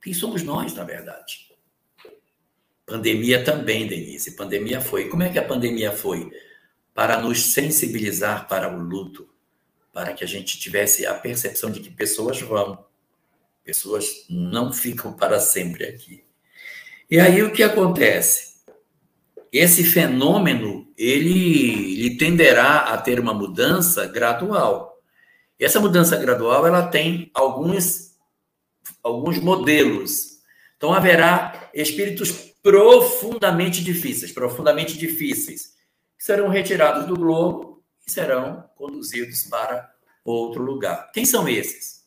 [0.00, 1.46] quem somos nós, na verdade.
[2.86, 4.36] Pandemia também, Denise.
[4.36, 5.08] Pandemia foi.
[5.08, 6.30] Como é que a pandemia foi?
[6.94, 9.28] Para nos sensibilizar para o luto,
[9.92, 12.84] para que a gente tivesse a percepção de que pessoas vão,
[13.64, 16.24] pessoas não ficam para sempre aqui.
[17.10, 18.55] E aí o que acontece?
[19.52, 25.00] Esse fenômeno ele, ele tenderá a ter uma mudança gradual.
[25.58, 28.06] E essa mudança gradual ela tem alguns
[29.02, 30.40] alguns modelos.
[30.76, 32.30] Então haverá espíritos
[32.62, 35.74] profundamente difíceis, profundamente difíceis,
[36.18, 39.90] que serão retirados do globo e serão conduzidos para
[40.24, 41.10] outro lugar.
[41.12, 42.04] Quem são esses?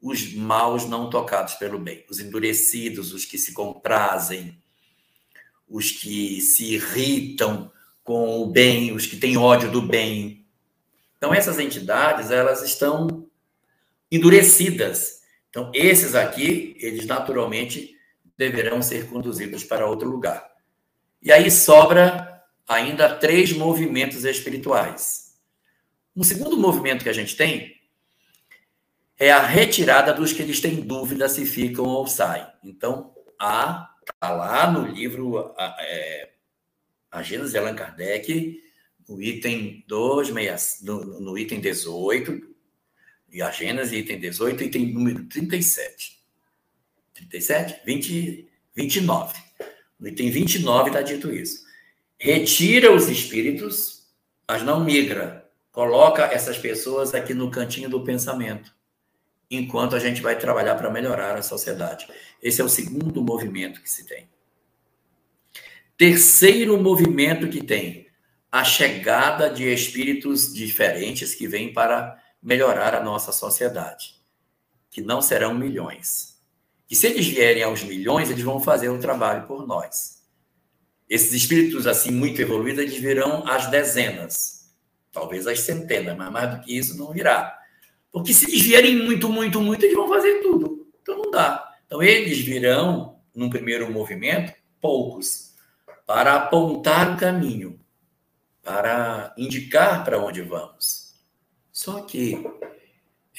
[0.00, 4.58] Os maus não tocados pelo bem, os endurecidos, os que se comprazem,
[5.74, 7.68] os que se irritam
[8.04, 10.46] com o bem, os que têm ódio do bem.
[11.16, 13.26] Então essas entidades, elas estão
[14.08, 15.22] endurecidas.
[15.50, 17.96] Então esses aqui, eles naturalmente
[18.36, 20.48] deverão ser conduzidos para outro lugar.
[21.20, 25.34] E aí sobra ainda três movimentos espirituais.
[26.14, 27.74] Um segundo movimento que a gente tem
[29.18, 32.46] é a retirada dos que eles têm dúvida se ficam ou saem.
[32.62, 36.30] Então, a está lá no livro é,
[37.10, 38.60] a Gênesis de Allan Kardec,
[39.08, 40.30] no item 2,
[40.82, 42.54] no, no item 18,
[43.30, 46.18] e a Gênesis, item 18, item número 37.
[47.14, 47.84] 37?
[47.86, 49.34] 20, 29.
[49.98, 51.64] No item 29 está dito isso.
[52.18, 54.08] Retira os espíritos,
[54.48, 55.48] mas não migra.
[55.70, 58.73] Coloca essas pessoas aqui no cantinho do pensamento,
[59.50, 62.06] enquanto a gente vai trabalhar para melhorar a sociedade.
[62.42, 64.28] Esse é o segundo movimento que se tem.
[65.96, 68.08] Terceiro movimento que tem,
[68.50, 74.14] a chegada de espíritos diferentes que vêm para melhorar a nossa sociedade,
[74.90, 76.34] que não serão milhões
[76.86, 80.22] que se eles vierem aos milhões, eles vão fazer o trabalho por nós.
[81.08, 84.72] Esses espíritos assim muito evoluídos, eles virão às dezenas,
[85.10, 87.58] talvez às centenas, mas mais do que isso não virá.
[88.14, 90.86] Porque se eles vierem muito, muito, muito, eles vão fazer tudo.
[91.02, 91.74] Então não dá.
[91.84, 95.52] Então eles virão, num primeiro movimento, poucos,
[96.06, 97.80] para apontar o caminho,
[98.62, 101.12] para indicar para onde vamos.
[101.72, 102.40] Só que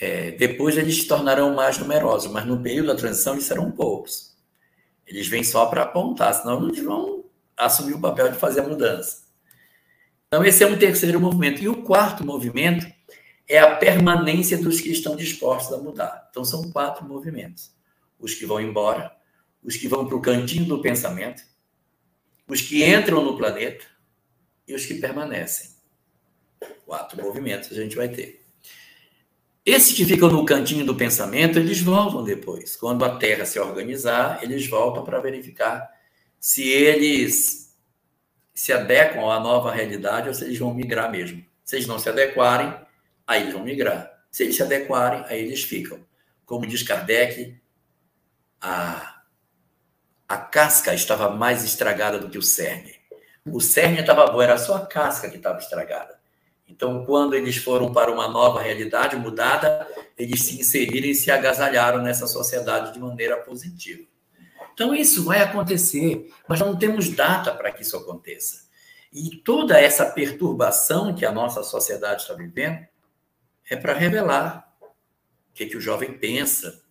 [0.02, 4.36] é, depois eles se tornarão mais numerosos, mas no período da transição eles serão poucos.
[5.08, 7.24] Eles vêm só para apontar, senão eles vão
[7.56, 9.24] assumir o papel de fazer a mudança.
[10.28, 11.64] Então, esse é um terceiro movimento.
[11.64, 12.86] E o quarto movimento
[13.48, 16.28] é a permanência dos que estão dispostos a mudar.
[16.30, 17.72] Então, são quatro movimentos:
[18.20, 19.16] os que vão embora,
[19.64, 21.44] os que vão para o cantinho do pensamento,
[22.48, 23.86] os que entram no planeta
[24.68, 25.72] e os que permanecem.
[26.86, 28.46] Quatro movimentos a gente vai ter.
[29.66, 32.76] Esses que ficam no cantinho do pensamento, eles voltam depois.
[32.76, 35.90] Quando a Terra se organizar, eles voltam para verificar
[36.40, 37.76] se eles
[38.54, 41.44] se adequam à nova realidade ou se eles vão migrar mesmo.
[41.64, 42.72] Se eles não se adequarem,
[43.26, 44.12] aí vão migrar.
[44.32, 46.06] Se eles se adequarem, aí eles ficam.
[46.46, 47.58] Como diz Kardec,
[48.62, 49.22] a,
[50.28, 52.96] a casca estava mais estragada do que o cerne.
[53.46, 56.20] O cerne estava bom, era só a casca que estava estragada.
[56.68, 62.02] Então, quando eles foram para uma nova realidade mudada, eles se inseriram e se agasalharam
[62.02, 64.04] nessa sociedade de maneira positiva.
[64.74, 68.66] Então, isso vai acontecer, mas não temos data para que isso aconteça.
[69.14, 72.86] E toda essa perturbação que a nossa sociedade está vivendo
[73.70, 74.66] é para revelar
[75.54, 76.84] que, que o jovem pensa,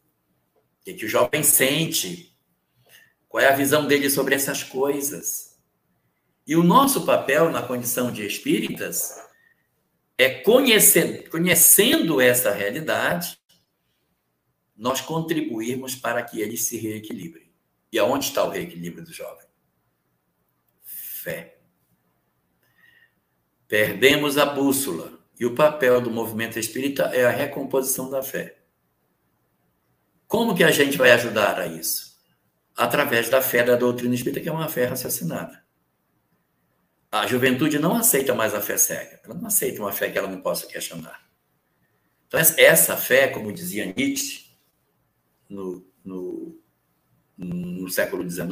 [0.80, 2.34] o que, que o jovem sente,
[3.28, 5.60] qual é a visão dele sobre essas coisas.
[6.46, 9.14] E o nosso papel na condição de espíritas
[10.16, 13.38] é conhecendo, conhecendo essa realidade,
[14.76, 17.52] nós contribuirmos para que ele se reequilibre.
[17.92, 19.46] E aonde está o reequilíbrio do jovem?
[20.82, 21.58] Fé.
[23.68, 25.23] Perdemos a bússola.
[25.44, 28.56] E o papel do movimento espírita é a recomposição da fé.
[30.26, 32.18] Como que a gente vai ajudar a isso?
[32.74, 35.62] Através da fé da doutrina espírita, que é uma fé raciocinada.
[37.12, 39.20] A juventude não aceita mais a fé cega.
[39.22, 41.22] Ela não aceita uma fé que ela não possa questionar.
[42.26, 44.46] Então, essa fé, como dizia Nietzsche
[45.46, 46.58] no, no,
[47.36, 48.48] no século XIX,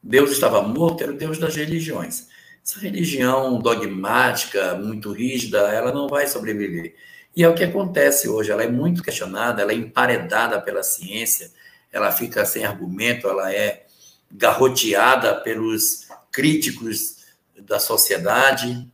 [0.00, 2.28] Deus estava morto, era o Deus das religiões.
[2.64, 6.94] Essa religião dogmática, muito rígida, ela não vai sobreviver.
[7.34, 8.52] E é o que acontece hoje.
[8.52, 11.50] Ela é muito questionada, ela é emparedada pela ciência,
[11.90, 13.86] ela fica sem argumento, ela é
[14.30, 17.18] garroteada pelos críticos
[17.58, 18.88] da sociedade,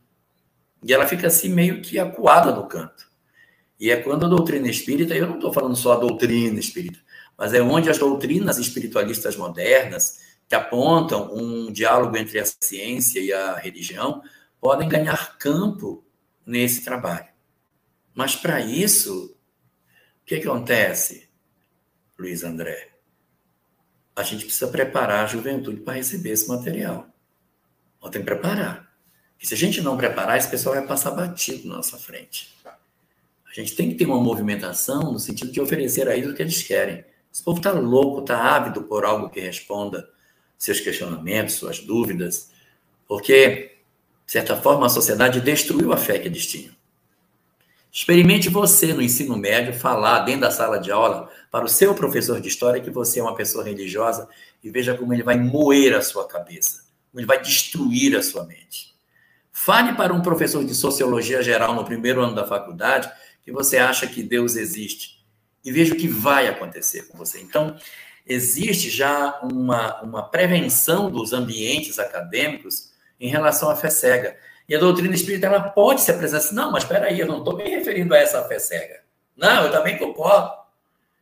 [0.83, 3.07] e ela fica assim meio que acuada no canto.
[3.79, 6.99] E é quando a doutrina espírita, eu não estou falando só a doutrina espírita,
[7.37, 10.19] mas é onde as doutrinas espiritualistas modernas,
[10.49, 14.23] que apontam um diálogo entre a ciência e a religião,
[14.59, 16.03] podem ganhar campo
[16.43, 17.27] nesse trabalho.
[18.15, 19.37] Mas para isso,
[20.23, 21.29] o que acontece,
[22.17, 22.89] Luiz André?
[24.15, 27.07] A gente precisa preparar a juventude para receber esse material.
[28.01, 28.91] Nós temos que preparar.
[29.39, 32.57] E se a gente não preparar, esse pessoal vai passar batido na nossa frente.
[32.65, 36.41] A gente tem que ter uma movimentação no sentido de oferecer a eles o que
[36.41, 37.05] eles querem.
[37.31, 40.09] Esse povo está louco, está ávido por algo que responda
[40.59, 42.51] seus questionamentos, suas dúvidas,
[43.07, 43.77] porque,
[44.27, 46.77] de certa forma, a sociedade destruiu a fé que eles tinham.
[47.91, 52.39] Experimente você, no ensino médio, falar dentro da sala de aula para o seu professor
[52.39, 54.29] de história que você é uma pessoa religiosa
[54.63, 58.95] e veja como ele vai moer a sua cabeça ele vai destruir a sua mente.
[59.51, 64.07] Fale para um professor de sociologia geral no primeiro ano da faculdade que você acha
[64.07, 65.25] que Deus existe
[65.65, 67.41] e veja o que vai acontecer com você.
[67.41, 67.75] Então,
[68.29, 74.37] existe já uma, uma prevenção dos ambientes acadêmicos em relação à fé cega.
[74.67, 77.39] E a doutrina espírita ela pode se apresentar assim, não, mas espera aí, eu não
[77.39, 79.01] estou me referindo a essa fé cega.
[79.35, 80.53] Não, eu também concordo.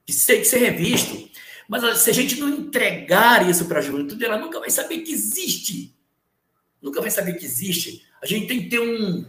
[0.05, 1.30] Isso tem que ser revisto.
[1.68, 5.14] Mas se a gente não entregar isso para a juventude, ela nunca vai saber que
[5.14, 5.95] existe.
[6.82, 8.05] Nunca vai saber que existe.
[8.22, 9.26] A gente tem que ter um,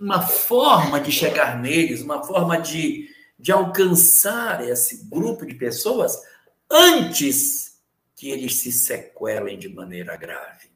[0.00, 3.08] uma forma de chegar neles, uma forma de,
[3.38, 6.16] de alcançar esse grupo de pessoas
[6.72, 7.80] antes
[8.16, 10.70] que eles se sequelem de maneira grave.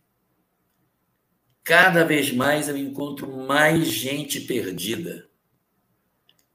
[1.65, 5.27] Cada vez mais eu encontro mais gente perdida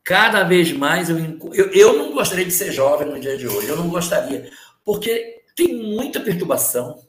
[0.04, 1.18] Cada vez mais eu,
[1.54, 4.52] eu, eu não gostaria de ser jovem no dia de hoje, eu não gostaria,
[4.84, 7.08] porque tem muita perturbação,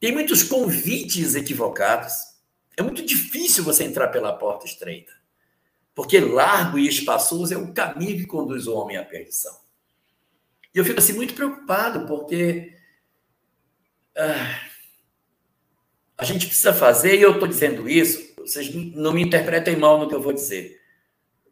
[0.00, 2.12] tem muitos convites equivocados.
[2.76, 5.12] É muito difícil você entrar pela porta estreita,
[5.94, 9.56] porque largo e espaçoso é o caminho que conduz o homem à perdição.
[10.76, 12.72] E eu fico assim muito preocupado, porque
[14.16, 14.60] ah,
[16.18, 20.08] a gente precisa fazer, e eu estou dizendo isso, vocês não me interpretem mal no
[20.08, 20.76] que eu vou dizer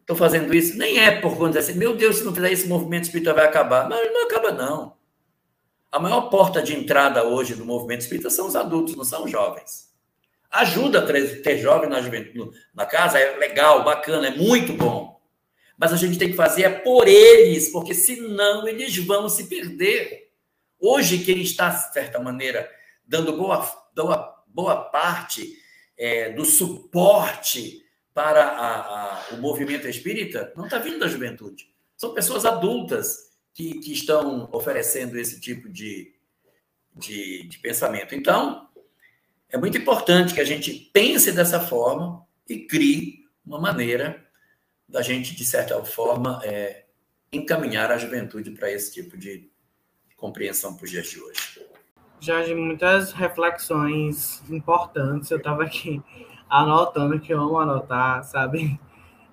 [0.05, 2.69] estou fazendo isso, nem é por conta assim, meu Deus, se não fizer isso, o
[2.69, 3.89] movimento espírita vai acabar.
[3.89, 4.95] Não, não acaba, não.
[5.91, 9.31] A maior porta de entrada hoje do movimento espírita são os adultos, não são os
[9.31, 9.89] jovens.
[10.51, 11.99] Ajuda a ter jovem na,
[12.73, 15.14] na casa, é legal, bacana, é muito bom.
[15.77, 20.31] Mas a gente tem que fazer é por eles, porque senão eles vão se perder.
[20.79, 22.69] Hoje, quem está, de certa maneira,
[23.05, 23.65] dando boa,
[23.95, 25.57] boa, boa parte
[25.97, 31.69] é, do suporte para a, a, o movimento espírita não está vindo da juventude.
[31.97, 36.13] São pessoas adultas que, que estão oferecendo esse tipo de,
[36.95, 38.15] de, de pensamento.
[38.15, 38.69] Então,
[39.49, 44.24] é muito importante que a gente pense dessa forma e crie uma maneira
[44.87, 46.85] da gente, de certa forma, é,
[47.31, 49.49] encaminhar a juventude para esse tipo de
[50.15, 51.65] compreensão para os dias de hoje.
[52.19, 55.29] Jorge, muitas reflexões importantes.
[55.29, 56.01] Eu estava aqui
[56.49, 58.79] anotando, que eu amo anotar, sabe?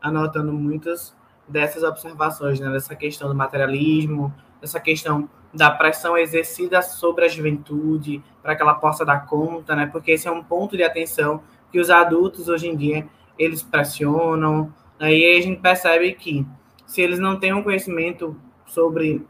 [0.01, 1.15] Anotando muitas
[1.47, 2.71] dessas observações, né?
[2.71, 8.75] Dessa questão do materialismo, dessa questão da pressão exercida sobre a juventude, para que ela
[8.75, 9.87] possa dar conta, né?
[9.87, 13.07] Porque esse é um ponto de atenção que os adultos hoje em dia
[13.39, 14.73] eles pressionam.
[15.03, 16.47] Aí a gente percebe que
[16.87, 19.27] se eles não têm um conhecimento sobre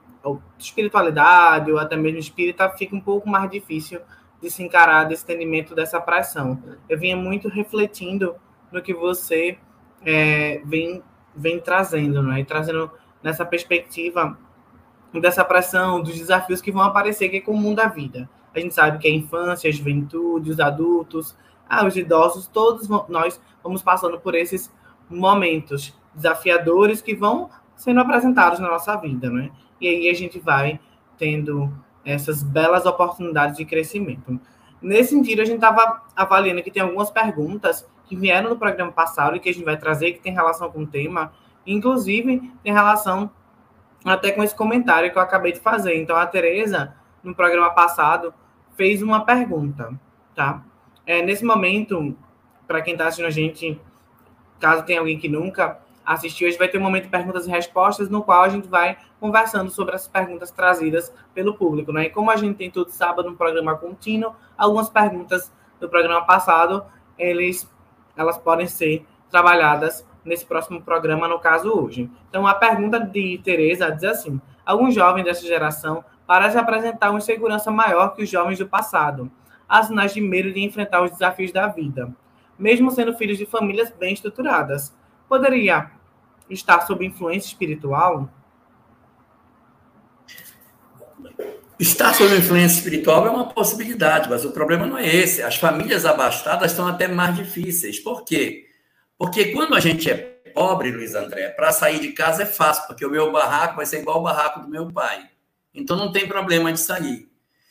[0.59, 3.99] espiritualidade ou até mesmo espírita, fica um pouco mais difícil
[4.39, 6.63] de se encarar desse entendimento dessa pressão.
[6.87, 8.35] Eu vinha muito refletindo
[8.71, 9.57] no que você
[10.05, 11.03] é, vem,
[11.35, 12.41] vem trazendo, né?
[12.41, 12.91] E trazendo
[13.23, 14.39] nessa perspectiva
[15.15, 18.29] dessa pressão, dos desafios que vão aparecer que é comum da vida.
[18.55, 21.35] A gente sabe que a infância, a juventude, os adultos,
[21.67, 24.71] ah, os idosos, todos nós vamos passando por esses
[25.13, 29.51] momentos desafiadores que vão sendo apresentados na nossa vida, né?
[29.81, 30.79] E aí a gente vai
[31.19, 31.73] tendo
[32.05, 34.41] essas belas oportunidades de crescimento.
[34.81, 39.37] Nesse sentido, a gente estava avaliando que tem algumas perguntas que vieram do programa passado
[39.37, 41.33] e que a gente vai trazer, que tem relação com o tema,
[41.67, 43.31] inclusive tem relação
[44.05, 46.01] até com esse comentário que eu acabei de fazer.
[46.01, 48.35] Então, a Tereza, no programa passado,
[48.77, 49.93] fez uma pergunta,
[50.35, 50.65] tá?
[51.07, 52.17] É, nesse momento,
[52.67, 53.81] para quem está assistindo a gente,
[54.63, 58.09] caso tenha alguém que nunca assistiu, gente vai ter um momento de perguntas e respostas,
[58.09, 62.05] no qual a gente vai conversando sobre as perguntas trazidas pelo público, né?
[62.05, 66.85] E como a gente tem todo sábado um programa contínuo, algumas perguntas do programa passado,
[67.19, 67.69] eles,
[68.17, 72.11] elas podem ser trabalhadas nesse próximo programa, no caso hoje.
[72.29, 77.71] Então, a pergunta de Tereza diz assim: alguns jovens dessa geração parecem apresentar uma insegurança
[77.71, 79.31] maior que os jovens do passado.
[79.69, 82.15] Há sinais de medo de enfrentar os desafios da vida,
[82.63, 84.95] mesmo sendo filhos de famílias bem estruturadas.
[85.29, 85.91] Poderia
[86.49, 88.31] estar sob influência espiritual?
[91.77, 95.43] Estar sob influência espiritual é uma possibilidade, mas o problema não é esse.
[95.43, 97.99] As famílias abastadas estão até mais difíceis.
[97.99, 98.69] Por quê?
[99.19, 100.15] Porque quando a gente é
[100.55, 104.01] pobre, Luiz André, para sair de casa é fácil, porque o meu barraco vai ser
[104.01, 105.29] igual ao barraco do meu pai.
[105.75, 107.29] Então não tem problema de sair.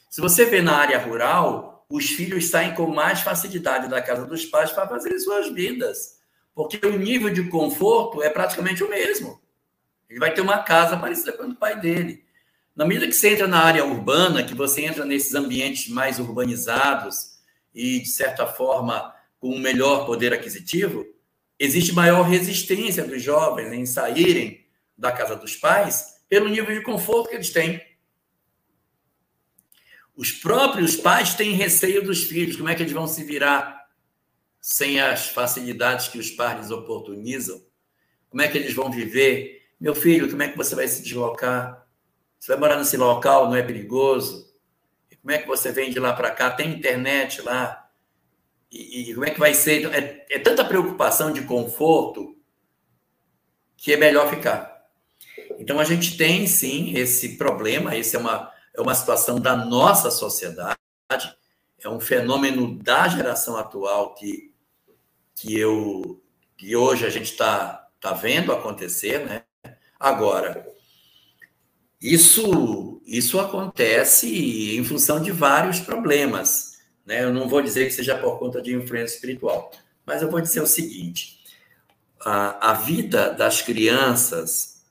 [0.10, 4.46] Se você vê na área rural, os filhos saem com mais facilidade da casa dos
[4.46, 6.20] pais para fazer suas vidas.
[6.56, 9.42] Porque o nível de conforto é praticamente o mesmo.
[10.10, 12.24] Ele vai ter uma casa parecida com do pai dele.
[12.76, 17.38] Na medida que você entra na área urbana, que você entra nesses ambientes mais urbanizados
[17.74, 21.06] e, de certa forma, com um melhor poder aquisitivo,
[21.60, 24.66] existe maior resistência dos jovens em saírem
[24.98, 27.82] da casa dos pais pelo nível de conforto que eles têm.
[30.16, 33.88] Os próprios pais têm receio dos filhos, como é que eles vão se virar
[34.60, 37.62] sem as facilidades que os pais lhes oportunizam?
[38.30, 39.68] Como é que eles vão viver?
[39.80, 41.88] Meu filho, como é que você vai se deslocar?
[42.40, 44.52] Você vai morar nesse local, não é perigoso?
[45.22, 46.50] Como é que você vem de lá para cá?
[46.50, 47.90] Tem internet lá?
[48.72, 49.80] E, e, como é que vai ser?
[49.80, 52.36] Então, é, é tanta preocupação de conforto
[53.78, 54.88] que é melhor ficar.
[55.60, 60.10] Então a gente tem sim esse problema, esse é uma, é uma situação da nossa
[60.10, 60.78] sociedade,
[61.80, 64.54] é um fenômeno da geração atual que,
[65.36, 66.22] que eu
[66.58, 69.44] que hoje a gente está tá vendo acontecer, né?
[70.00, 70.68] Agora,
[72.00, 76.80] isso isso acontece em função de vários problemas.
[77.06, 77.24] Né?
[77.24, 79.72] Eu não vou dizer que seja por conta de influência espiritual,
[80.06, 81.44] mas eu vou dizer o seguinte:
[82.20, 84.84] a, a vida das crianças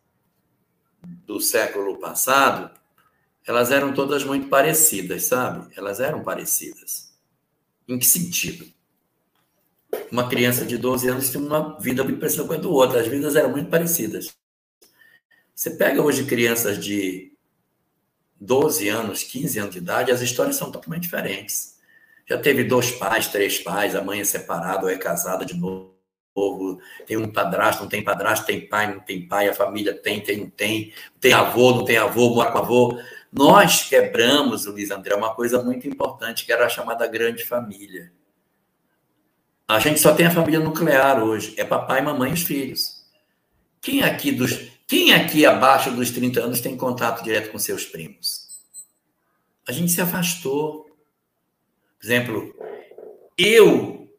[1.25, 2.71] do século passado,
[3.51, 5.67] elas eram todas muito parecidas, sabe?
[5.77, 7.13] Elas eram parecidas.
[7.89, 8.65] Em que sentido?
[10.09, 13.09] Uma criança de 12 anos tinha uma vida muito parecida com a do outro, as
[13.09, 14.33] vidas eram muito parecidas.
[15.53, 17.33] Você pega hoje crianças de
[18.41, 21.77] 12 anos, 15 anos de idade, as histórias são totalmente diferentes.
[22.29, 25.91] Já teve dois pais, três pais, a mãe é separada ou é casada de novo.
[27.05, 30.37] Tem um padrasto, não tem padrasto, tem pai, não tem pai, a família tem, tem,
[30.37, 33.01] não tem, tem avô, não tem avô, mora com avô.
[33.33, 38.13] Nós quebramos, Luiz André, uma coisa muito importante, que era a chamada grande família.
[39.69, 43.05] A gente só tem a família nuclear hoje, é papai, mamãe e os filhos.
[43.81, 48.49] Quem aqui dos quem aqui abaixo dos 30 anos tem contato direto com seus primos?
[49.69, 50.91] A gente se afastou.
[52.01, 52.53] Por exemplo,
[53.39, 54.13] eu,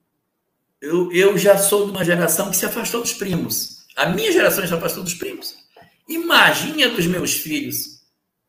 [0.79, 3.85] eu, eu já sou de uma geração que se afastou dos primos.
[3.97, 5.57] A minha geração se afastou dos primos.
[6.07, 7.90] Imagine a dos meus filhos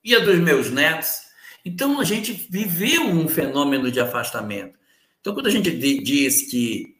[0.05, 1.23] e a dos meus netos.
[1.65, 4.79] Então, a gente viveu um fenômeno de afastamento.
[5.21, 6.97] Então, quando a gente diz que,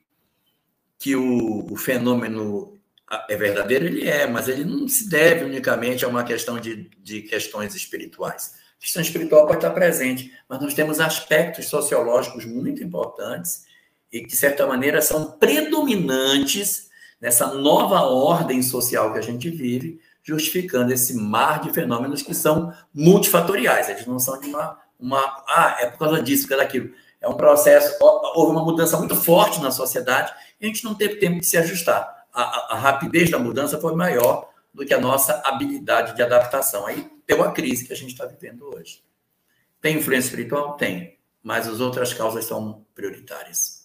[0.99, 2.79] que o, o fenômeno
[3.29, 7.23] é verdadeiro, ele é, mas ele não se deve unicamente a uma questão de, de
[7.23, 13.65] questões espirituais questão espiritual pode estar presente, mas nós temos aspectos sociológicos muito importantes
[14.13, 16.91] e que, de certa maneira, são predominantes
[17.21, 22.73] nessa nova ordem social que a gente vive, justificando esse mar de fenômenos que são
[22.95, 23.89] multifatoriais.
[23.89, 25.45] Eles não são de uma, uma.
[25.49, 26.93] Ah, é por causa disso, por causa daquilo.
[27.21, 27.97] É um processo.
[28.01, 31.57] Houve uma mudança muito forte na sociedade e a gente não teve tempo de se
[31.57, 32.27] ajustar.
[32.33, 36.87] A, a, a rapidez da mudança foi maior do que a nossa habilidade de adaptação.
[36.87, 39.03] Aí deu a crise que a gente está vivendo hoje.
[39.81, 40.77] Tem influência espiritual?
[40.77, 43.82] Tem, mas as outras causas são prioritárias.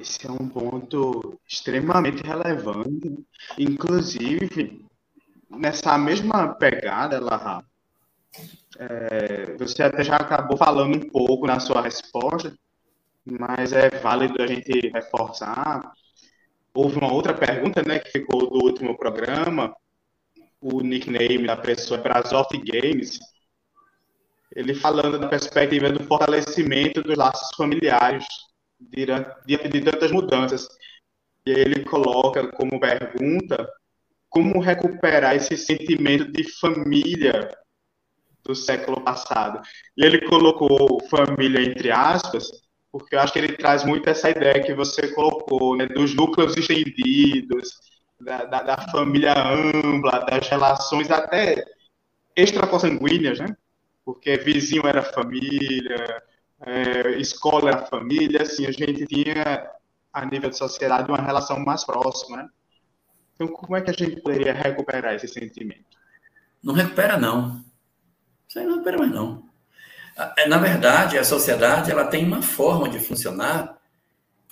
[0.00, 3.24] Esse é um ponto extremamente relevante.
[3.58, 4.84] Inclusive,
[5.50, 7.64] nessa mesma pegada, Larra,
[8.78, 12.56] é, você até já acabou falando um pouco na sua resposta,
[13.24, 15.92] mas é válido a gente reforçar.
[16.74, 19.76] Houve uma outra pergunta, né, que ficou do último programa,
[20.60, 23.18] o nickname da pessoa é Brazoff Games,
[24.54, 28.24] ele falando da perspectiva do fortalecimento dos laços familiares
[28.90, 30.68] diante de tantas mudanças.
[31.46, 33.68] E ele coloca como pergunta
[34.28, 37.50] como recuperar esse sentimento de família
[38.42, 39.60] do século passado.
[39.96, 42.50] E ele colocou família entre aspas,
[42.90, 46.56] porque eu acho que ele traz muito essa ideia que você colocou, né, dos núcleos
[46.56, 47.78] estendidos,
[48.20, 51.64] da, da, da família ampla, das relações até
[52.36, 53.54] extraconsanguíneas, né?
[54.04, 56.22] Porque vizinho era família,
[56.64, 59.70] é, escola era família, assim, a gente tinha,
[60.12, 62.48] a nível de sociedade, uma relação mais próxima, né?
[63.34, 65.98] Então, como é que a gente poderia recuperar esse sentimento?
[66.62, 67.64] Não recupera, não.
[68.48, 69.48] Isso aí não recupera mais, não.
[70.36, 73.78] É, na verdade, a sociedade ela tem uma forma de funcionar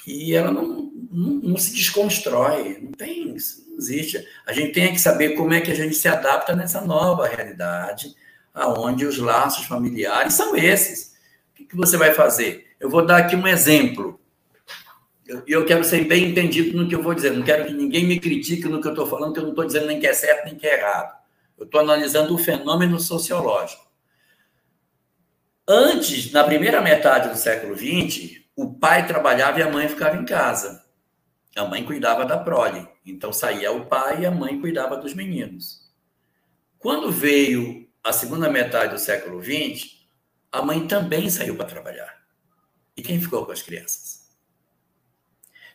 [0.02, 4.26] que ela não, não, não se desconstrói, não tem, não existe.
[4.46, 8.14] A gente tem que saber como é que a gente se adapta nessa nova realidade,
[8.54, 11.09] aonde os laços familiares são esses.
[11.60, 12.74] Que, que você vai fazer?
[12.80, 14.18] Eu vou dar aqui um exemplo.
[15.26, 17.32] E eu, eu, quero ser bem entendido no que eu vou dizer.
[17.32, 19.66] Não quero que ninguém me critique no que eu estou falando, que eu não estou
[19.66, 21.14] dizendo nem que é certo nem que é errado.
[21.58, 23.84] Eu estou analisando o fenômeno sociológico.
[25.68, 30.24] Antes, na primeira metade do século XX, o pai trabalhava e a mãe ficava em
[30.24, 30.82] casa.
[31.54, 32.88] A mãe cuidava da prole.
[33.04, 35.92] Então saía o pai e a mãe cuidava dos meninos.
[36.78, 39.99] Quando veio a segunda metade do século XX,
[40.52, 42.20] a mãe também saiu para trabalhar.
[42.96, 44.20] E quem ficou com as crianças?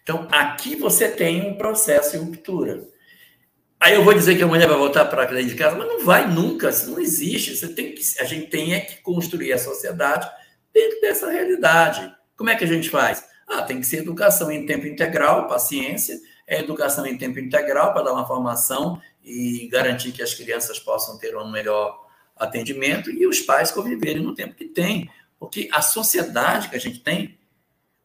[0.03, 2.87] Então, aqui você tem um processo de ruptura.
[3.79, 6.05] Aí eu vou dizer que a mulher vai voltar para dentro de casa, mas não
[6.05, 7.55] vai nunca, isso não existe.
[7.55, 10.29] Você tem que, a gente tem é que construir a sociedade
[10.73, 12.13] dentro dessa realidade.
[12.35, 13.25] Como é que a gente faz?
[13.47, 18.03] Ah, tem que ser educação em tempo integral, paciência, é educação em tempo integral para
[18.03, 22.04] dar uma formação e garantir que as crianças possam ter um melhor
[22.35, 25.09] atendimento e os pais conviverem no tempo que tem.
[25.39, 27.37] Porque a sociedade que a gente tem,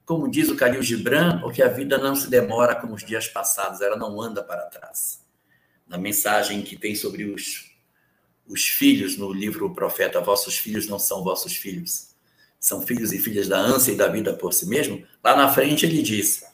[0.04, 3.80] como diz o Khalil Gibran, porque a vida não se demora como os dias passados,
[3.80, 5.24] ela não anda para trás.
[5.86, 7.70] Na mensagem que tem sobre os,
[8.46, 12.10] os filhos no livro O Profeta, vossos filhos não são vossos filhos,
[12.58, 15.86] são filhos e filhas da ânsia e da vida por si mesmo, lá na frente
[15.86, 16.44] ele diz,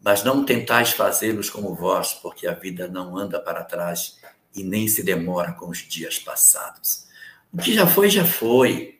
[0.00, 4.18] mas não tentais fazê-los como vós, porque a vida não anda para trás
[4.54, 7.06] e nem se demora com os dias passados.
[7.52, 8.98] O que já foi, já foi.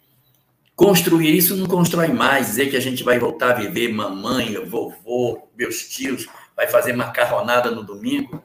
[0.74, 2.48] Construir isso não constrói mais.
[2.48, 6.26] Dizer que a gente vai voltar a viver mamãe, vovô, meus tios,
[6.56, 8.42] vai fazer macarronada no domingo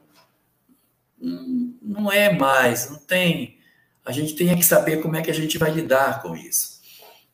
[1.89, 3.57] não é mais, não tem.
[4.05, 6.79] A gente tem que saber como é que a gente vai lidar com isso.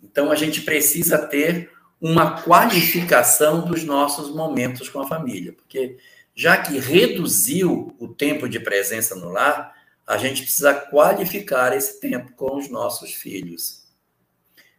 [0.01, 1.71] Então, a gente precisa ter
[2.01, 5.97] uma qualificação dos nossos momentos com a família, porque
[6.35, 9.73] já que reduziu o tempo de presença no lar,
[10.05, 13.85] a gente precisa qualificar esse tempo com os nossos filhos.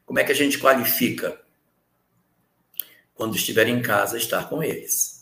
[0.05, 1.41] Como é que a gente qualifica?
[3.15, 5.17] Quando estiver em casa, estar com eles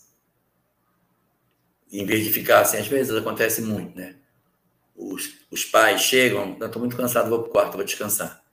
[1.91, 4.15] em vez de ficar assim, às vezes acontece muito, né?
[4.95, 8.43] Os, os pais chegam, estou muito cansado, vou para o quarto, vou descansar.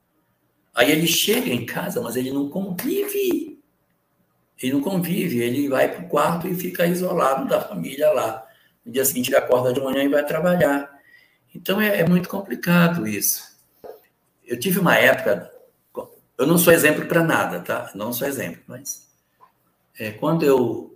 [0.74, 3.51] Aí ele chega em casa, mas ele não convive.
[4.62, 8.46] Ele não convive, ele vai para o quarto e fica isolado da família lá.
[8.84, 10.90] No dia seguinte ele acorda de manhã e vai trabalhar.
[11.54, 13.56] Então é, é muito complicado isso.
[14.46, 15.50] Eu tive uma época,
[16.38, 17.90] eu não sou exemplo para nada, tá?
[17.94, 19.08] Não sou exemplo, mas
[19.98, 20.88] é, quando eu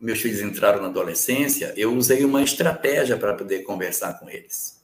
[0.00, 4.82] meus filhos entraram na adolescência, eu usei uma estratégia para poder conversar com eles.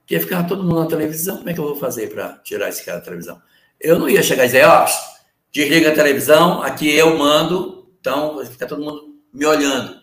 [0.00, 2.84] Porque ficar todo mundo na televisão, como é que eu vou fazer para tirar esse
[2.84, 3.40] cara da televisão?
[3.80, 5.13] Eu não ia chegar e dizer, ó, oh,
[5.54, 10.02] desliga a televisão, aqui eu mando, então fica todo mundo me olhando.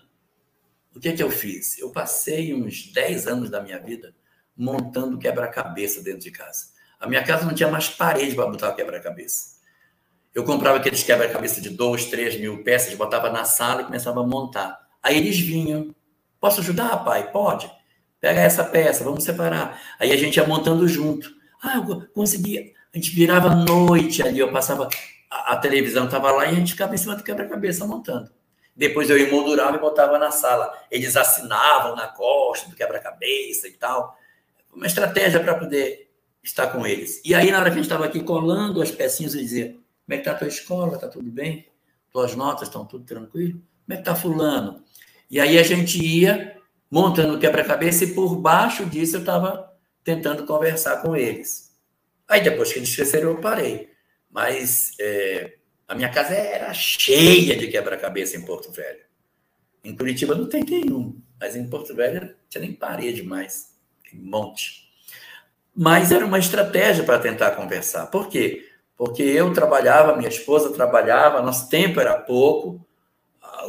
[0.95, 1.78] O que é que eu fiz?
[1.78, 4.16] Eu passei uns 10 anos da minha vida
[4.56, 6.68] montando quebra-cabeça dentro de casa.
[6.97, 9.60] A minha casa não tinha mais parede para botar quebra-cabeça.
[10.34, 14.26] Eu comprava aqueles quebra-cabeça de dois, três mil peças, botava na sala e começava a
[14.26, 14.80] montar.
[15.04, 15.93] Aí eles vinham.
[16.39, 17.30] Posso ajudar, pai?
[17.30, 17.70] Pode.
[18.22, 19.82] Pega essa peça, vamos separar.
[19.99, 21.30] Aí a gente ia montando junto.
[21.62, 22.72] Ah, eu conseguia.
[22.93, 24.88] A gente virava noite ali, eu passava.
[25.32, 28.30] A, televisão estava lá e a gente ficava em cima do quebra-cabeça montando.
[28.76, 30.72] Depois eu emoldurava e botava na sala.
[30.92, 34.18] Eles assinavam na costa do quebra-cabeça e tal.
[34.74, 36.12] Uma estratégia para poder
[36.44, 37.22] estar com eles.
[37.24, 39.84] E aí, na hora que a gente estava aqui colando as pecinhas, eu dizia: como
[40.10, 40.96] é que está a tua escola?
[40.96, 41.68] Está tudo bem?
[42.12, 43.54] Tuas notas estão tudo tranquilo?
[43.54, 44.84] Como é que está fulano?
[45.30, 46.58] E aí a gente ia
[46.90, 49.72] montando o quebra-cabeça e por baixo disso eu estava
[50.04, 51.72] tentando conversar com eles.
[52.28, 53.91] Aí depois que eles cresceram eu parei.
[54.32, 55.56] Mas é,
[55.88, 59.02] a minha casa era cheia de quebra-cabeça em Porto Velho.
[59.84, 63.76] Em Curitiba não tem nenhum, mas em Porto Velho não tinha nem parede mais,
[64.10, 64.90] tem um monte.
[65.76, 68.08] Mas era uma estratégia para tentar conversar.
[68.08, 68.70] Por quê?
[68.96, 72.86] Porque eu trabalhava, minha esposa trabalhava, nosso tempo era pouco,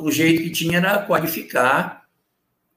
[0.00, 2.06] o jeito que tinha era qualificar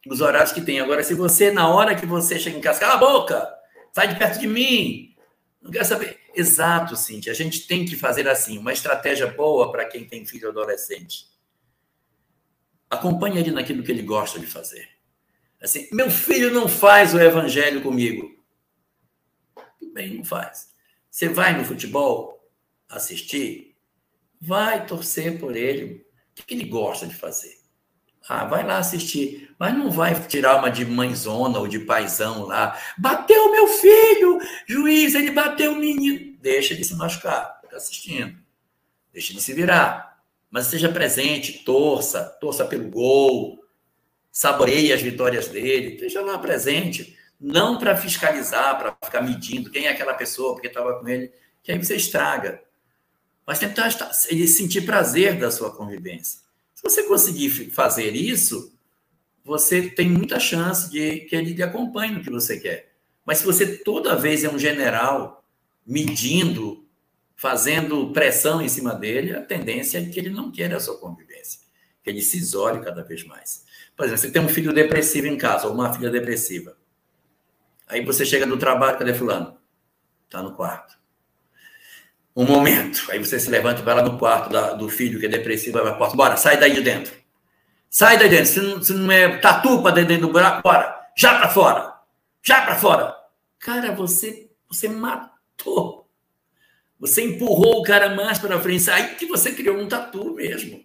[0.08, 0.80] os horários que tem.
[0.80, 3.54] Agora, se você, na hora que você chega em casa, cala a boca,
[3.92, 5.16] sai de perto de mim,
[5.62, 6.25] não quero saber.
[6.36, 10.50] Exato, Cintia, a gente tem que fazer assim, uma estratégia boa para quem tem filho
[10.50, 11.28] adolescente.
[12.90, 14.90] Acompanhe ele naquilo que ele gosta de fazer.
[15.62, 18.36] Assim, meu filho não faz o evangelho comigo.
[19.80, 20.74] Tudo bem, não faz.
[21.10, 22.46] Você vai no futebol
[22.90, 23.78] assistir,
[24.42, 26.06] vai torcer por ele.
[26.38, 27.65] O que ele gosta de fazer?
[28.28, 32.80] Ah, vai lá assistir, mas não vai tirar uma de mãezona ou de paizão lá.
[32.98, 36.36] Bateu meu filho, juiz, ele bateu o menino.
[36.42, 38.36] Deixa de se machucar, fica assistindo.
[39.14, 40.16] Deixa de se virar
[40.56, 43.62] mas seja presente, torça, torça pelo gol,
[44.32, 49.90] saboreie as vitórias dele, esteja lá presente, não para fiscalizar, para ficar medindo quem é
[49.90, 51.30] aquela pessoa, porque estava com ele,
[51.62, 52.62] que aí você estraga.
[53.46, 53.90] Mas tentar
[54.30, 56.40] ele sentir prazer da sua convivência.
[56.88, 58.72] Se você conseguir fazer isso,
[59.44, 62.94] você tem muita chance de que ele lhe acompanhe no que você quer.
[63.26, 65.44] Mas se você toda vez é um general
[65.86, 66.86] medindo
[67.36, 71.60] fazendo pressão em cima dele, a tendência é que ele não queira a sua convivência,
[72.04, 73.66] que ele se isole cada vez mais.
[73.96, 76.78] Por exemplo, você tem um filho depressivo em casa, ou uma filha depressiva.
[77.88, 79.58] Aí você chega do trabalho, cadê fulano?
[80.26, 80.96] Está no quarto.
[82.36, 85.26] Um momento, aí você se levanta e vai lá no quarto da, do filho que
[85.26, 87.14] é depressivo, vai para a porta, bora, sai daí de dentro.
[87.90, 91.00] Sai daí de dentro, se não, se não é tatu para dentro do buraco, bora,
[91.16, 91.94] já para fora,
[92.44, 93.16] já para fora.
[93.60, 96.06] Cara, você, você matou
[97.00, 98.90] você empurrou o cara mais para frente.
[98.90, 100.84] Aí que você criou um tatu mesmo.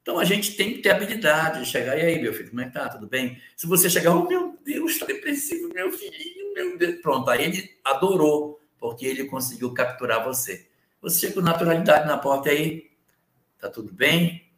[0.00, 1.98] Então a gente tem que ter habilidade de chegar.
[1.98, 2.88] E aí, meu filho, como é que tá?
[2.88, 3.40] Tudo bem?
[3.56, 7.00] Se você chegar, oh meu Deus, está depressivo, meu filhinho, meu Deus.
[7.02, 10.68] Pronto, aí ele adorou, porque ele conseguiu capturar você.
[11.00, 12.90] Você chega com naturalidade na porta aí.
[13.58, 14.50] Tá tudo bem?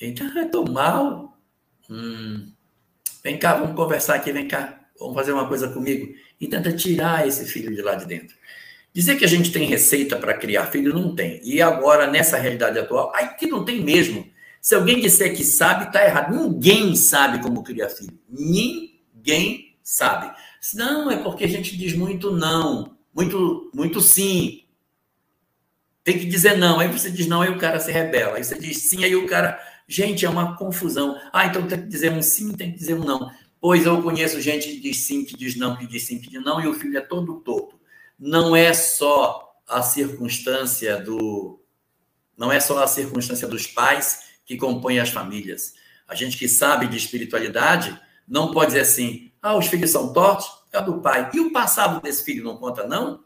[0.00, 1.38] Então, eu tô mal.
[1.88, 2.52] Hum.
[3.22, 4.80] Vem cá, vamos conversar aqui, vem cá.
[4.98, 6.14] Vamos fazer uma coisa comigo.
[6.40, 8.36] E tenta tirar esse filho de lá de dentro.
[8.92, 11.40] Dizer que a gente tem receita para criar filho, não tem.
[11.42, 14.32] E agora, nessa realidade atual, aí que não tem mesmo.
[14.60, 16.34] Se alguém disser que sabe, está errado.
[16.34, 18.18] Ninguém sabe como criar filho.
[18.28, 20.34] Ninguém sabe.
[20.74, 24.64] Não, é porque a gente diz muito não, muito, muito sim.
[26.02, 26.80] Tem que dizer não.
[26.80, 28.36] Aí você diz não, aí o cara se rebela.
[28.36, 29.58] Aí você diz sim, aí o cara.
[29.86, 31.18] Gente, é uma confusão.
[31.32, 33.30] Ah, então tem que dizer um sim, tem que dizer um não.
[33.60, 36.42] Pois eu conheço gente que diz sim, que diz não, que diz sim, que diz
[36.42, 37.78] não, e o filho é todo torto
[38.18, 41.60] não é só a circunstância do
[42.36, 45.74] não é só a circunstância dos pais que compõem as famílias.
[46.06, 50.46] A gente que sabe de espiritualidade não pode dizer assim: "Ah, os filhos são tortos,
[50.74, 51.30] é do pai".
[51.32, 53.24] E o passado desse filho não conta não?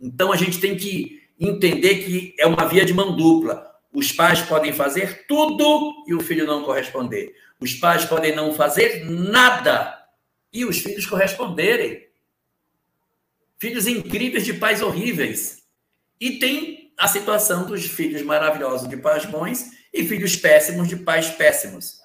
[0.00, 3.72] Então a gente tem que entender que é uma via de mão dupla.
[3.92, 7.34] Os pais podem fazer tudo e o filho não corresponder.
[7.60, 9.96] Os pais podem não fazer nada
[10.52, 12.04] e os filhos corresponderem
[13.58, 15.62] filhos incríveis de pais horríveis.
[16.20, 21.30] E tem a situação dos filhos maravilhosos de pais bons e filhos péssimos de pais
[21.30, 21.98] péssimos.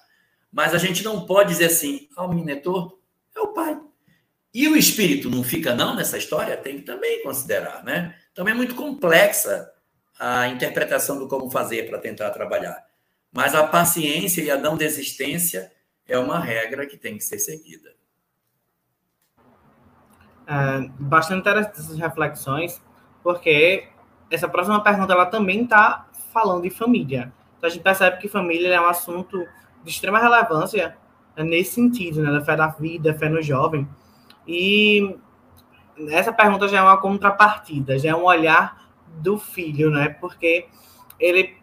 [0.52, 2.98] Mas a gente não pode dizer assim, ah, o menino torto,
[3.36, 3.78] é o pai.
[4.52, 6.56] E o espírito não fica não nessa história?
[6.56, 8.16] Tem que também considerar, né?
[8.34, 9.70] Também é muito complexa
[10.18, 12.84] a interpretação do como fazer para tentar trabalhar.
[13.32, 15.72] Mas a paciência e a não desistência
[16.06, 17.94] é uma regra que tem que ser seguida.
[20.46, 22.82] É, bastante interessantes essas reflexões,
[23.22, 23.88] porque
[24.30, 27.32] essa próxima pergunta ela também está falando de família.
[27.56, 29.46] Então a gente percebe que família é um assunto
[29.84, 30.96] de extrema relevância
[31.36, 33.88] né, nesse sentido, né, da fé da vida, fé no jovem.
[34.46, 35.16] E
[36.08, 40.08] essa pergunta já é uma contrapartida, já é um olhar do filho, né?
[40.08, 40.66] Porque
[41.18, 41.56] ele,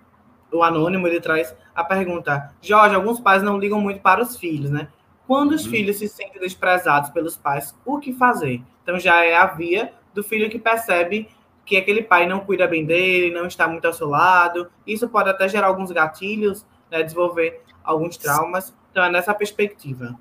[0.51, 4.69] o anônimo, ele traz a pergunta: Jorge, alguns pais não ligam muito para os filhos,
[4.69, 4.89] né?
[5.25, 5.71] Quando os uhum.
[5.71, 8.61] filhos se sentem desprezados pelos pais, o que fazer?
[8.81, 11.29] Então já é a via do filho que percebe
[11.65, 14.71] que aquele pai não cuida bem dele, não está muito ao seu lado.
[14.85, 18.73] Isso pode até gerar alguns gatilhos, né, desenvolver alguns traumas.
[18.89, 20.17] Então é nessa perspectiva.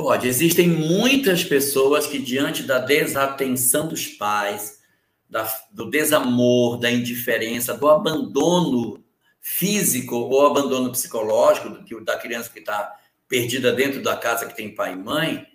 [0.00, 0.26] Pode.
[0.26, 4.80] Existem muitas pessoas que, diante da desatenção dos pais,
[5.28, 9.04] da, do desamor, da indiferença, do abandono
[9.42, 12.96] físico ou abandono psicológico da criança que está
[13.28, 15.46] perdida dentro da casa que tem pai e mãe,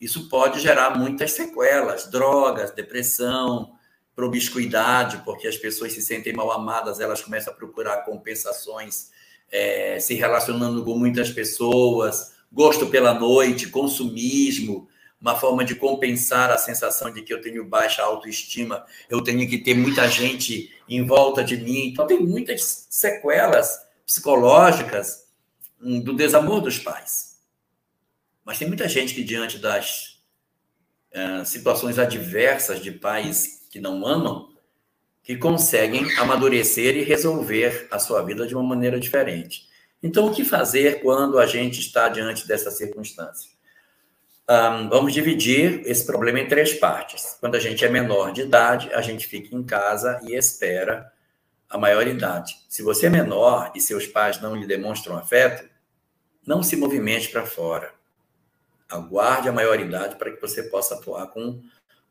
[0.00, 3.74] isso pode gerar muitas sequelas, drogas, depressão,
[4.16, 9.10] promiscuidade, porque as pessoas se sentem mal amadas, elas começam a procurar compensações,
[9.52, 14.88] é, se relacionando com muitas pessoas, gosto pela noite, consumismo,
[15.20, 19.58] uma forma de compensar a sensação de que eu tenho baixa autoestima, eu tenho que
[19.58, 21.88] ter muita gente em volta de mim.
[21.88, 25.26] Então, tem muitas sequelas psicológicas
[25.82, 27.40] hum, do desamor dos pais.
[28.44, 30.20] Mas tem muita gente que, diante das
[31.12, 34.54] uh, situações adversas de pais que não amam,
[35.22, 39.66] que conseguem amadurecer e resolver a sua vida de uma maneira diferente.
[40.04, 43.50] Então, o que fazer quando a gente está diante dessa circunstância?
[44.46, 47.38] Um, vamos dividir esse problema em três partes.
[47.40, 51.10] Quando a gente é menor de idade, a gente fica em casa e espera
[51.70, 52.54] a maioridade.
[52.68, 55.66] Se você é menor e seus pais não lhe demonstram afeto,
[56.46, 57.90] não se movimente para fora.
[58.90, 61.62] Aguarde a maioridade para que você possa atuar com,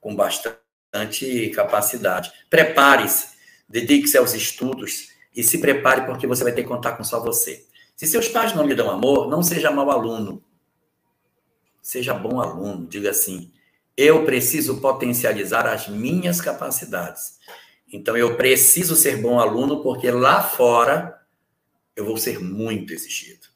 [0.01, 2.33] com bastante capacidade.
[2.49, 3.37] Prepare-se,
[3.69, 7.67] dedique-se aos estudos e se prepare porque você vai ter que contar com só você.
[7.95, 10.43] Se seus pais não lhe dão amor, não seja mau aluno.
[11.81, 12.87] Seja bom aluno.
[12.87, 13.51] Diga assim:
[13.95, 17.37] eu preciso potencializar as minhas capacidades.
[17.91, 21.21] Então, eu preciso ser bom aluno porque lá fora
[21.95, 23.47] eu vou ser muito exigido.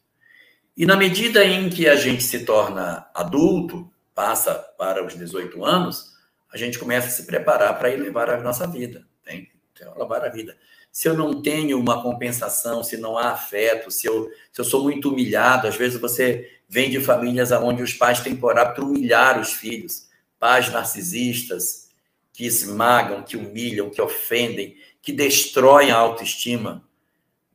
[0.75, 6.13] E na medida em que a gente se torna adulto, passa para os 18 anos,
[6.53, 9.07] a gente começa a se preparar para elevar a nossa vida.
[9.23, 10.55] Tem, tem elevar a vida.
[10.97, 14.81] Se eu não tenho uma compensação, se não há afeto, se eu, se eu sou
[14.81, 19.39] muito humilhado, às vezes você vem de famílias onde os pais têm por hábito humilhar
[19.39, 20.07] os filhos,
[20.39, 21.89] pais narcisistas,
[22.33, 26.83] que esmagam, que humilham, que ofendem, que destroem a autoestima.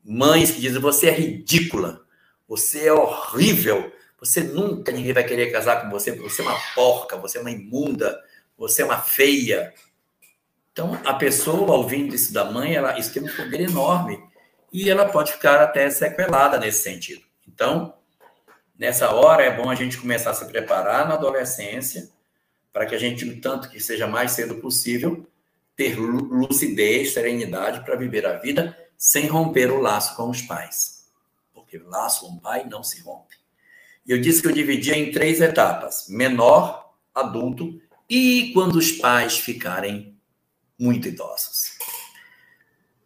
[0.04, 2.06] Mães que dizem: você é ridícula,
[2.46, 7.16] você é horrível, você nunca ninguém vai querer casar com você, você é uma porca,
[7.16, 8.22] você é uma imunda,
[8.56, 9.74] você é uma feia.
[10.72, 14.22] Então, a pessoa, ouvindo isso da mãe, ela, isso tem um poder enorme.
[14.72, 17.22] E ela pode ficar até sequelada nesse sentido.
[17.46, 17.94] Então,
[18.82, 22.10] Nessa hora é bom a gente começar a se preparar na adolescência,
[22.72, 25.24] para que a gente, o tanto que seja mais cedo possível,
[25.76, 31.06] ter lucidez, serenidade para viver a vida sem romper o laço com os pais.
[31.54, 33.36] Porque o laço com o pai não se rompe.
[34.04, 40.11] Eu disse que eu dividia em três etapas: menor, adulto e quando os pais ficarem
[40.82, 41.78] muito idosos.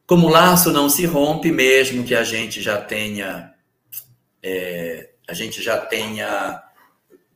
[0.07, 3.55] Como o laço não se rompe, mesmo que a gente já tenha
[4.43, 6.63] é, a gente já tenha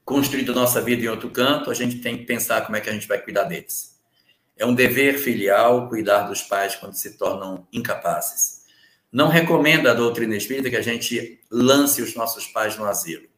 [0.05, 2.93] construído nossa vida em outro canto, a gente tem que pensar como é que a
[2.93, 4.01] gente vai cuidar deles.
[4.57, 8.61] É um dever filial cuidar dos pais quando se tornam incapazes.
[9.13, 13.29] Não recomenda a doutrina espírita que a gente lance os nossos pais no asilo.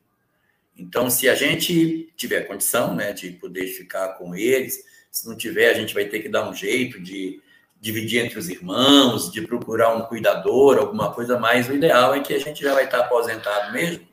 [0.77, 5.71] Então, se a gente tiver condição né, de poder ficar com eles, se não tiver,
[5.71, 7.41] a gente vai ter que dar um jeito de
[7.81, 11.69] dividir entre os irmãos, de procurar um cuidador, alguma coisa mais.
[11.69, 14.11] O ideal é que a gente já vai estar aposentado mesmo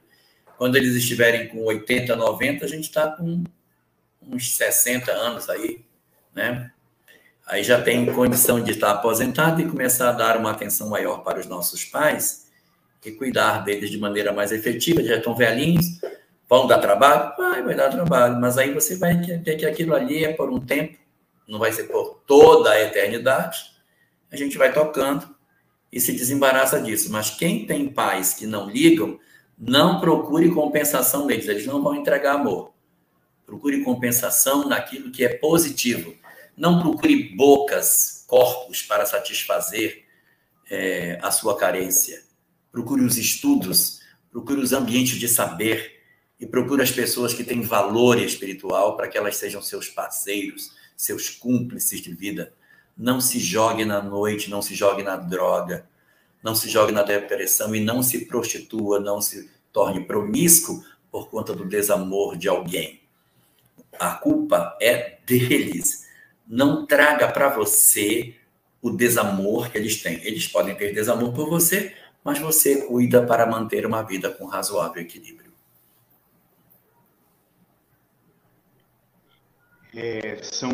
[0.59, 3.45] quando eles estiverem com 80, 90, a gente está com
[4.21, 5.85] uns 60 anos aí,
[6.35, 6.69] né?
[7.47, 11.39] Aí já tem condição de estar aposentado e começar a dar uma atenção maior para
[11.39, 12.47] os nossos pais
[13.05, 15.01] e cuidar deles de maneira mais efetiva.
[15.01, 16.01] Já estão velhinhos,
[16.49, 17.33] vão dar trabalho?
[17.37, 20.59] Vai, vai dar trabalho, mas aí você vai ter que aquilo ali é por um
[20.59, 20.97] tempo,
[21.47, 23.71] não vai ser por toda a eternidade.
[24.31, 25.35] A gente vai tocando
[25.91, 27.11] e se desembaraça disso.
[27.11, 29.19] Mas quem tem pais que não ligam,
[29.57, 32.73] não procure compensação deles, eles não vão entregar amor.
[33.45, 36.13] Procure compensação naquilo que é positivo.
[36.55, 40.05] Não procure bocas, corpos para satisfazer
[40.69, 42.21] é, a sua carência.
[42.71, 45.98] Procure os estudos, procure os ambientes de saber
[46.39, 51.29] e procure as pessoas que têm valor espiritual para que elas sejam seus parceiros, seus
[51.29, 52.53] cúmplices de vida.
[52.97, 55.87] Não se jogue na noite, não se jogue na droga
[56.43, 61.53] não se jogue na depressão e não se prostitua, não se torne promíscuo por conta
[61.53, 63.01] do desamor de alguém.
[63.99, 66.07] A culpa é deles.
[66.47, 68.35] Não traga para você
[68.81, 70.21] o desamor que eles têm.
[70.23, 75.01] Eles podem ter desamor por você, mas você cuida para manter uma vida com razoável
[75.01, 75.48] equilíbrio.
[80.01, 80.71] É, são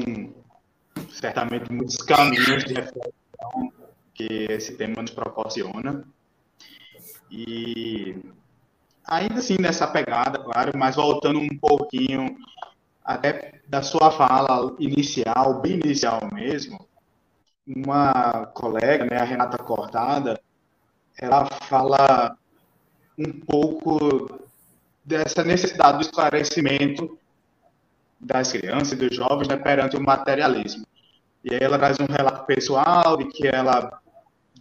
[1.09, 3.73] certamente muitos caminhos de reflexão
[4.13, 6.05] que esse tema nos proporciona.
[7.31, 8.23] E
[9.03, 12.37] ainda assim nessa pegada, claro, mas voltando um pouquinho
[13.03, 16.87] até da sua fala inicial, bem inicial mesmo,
[17.65, 20.39] uma colega, né, a Renata Cortada,
[21.17, 22.37] ela fala
[23.17, 24.39] um pouco
[25.03, 27.17] dessa necessidade do esclarecimento
[28.19, 30.85] das crianças e dos jovens né, perante o materialismo.
[31.43, 34.01] E aí ela traz um relato pessoal de que ela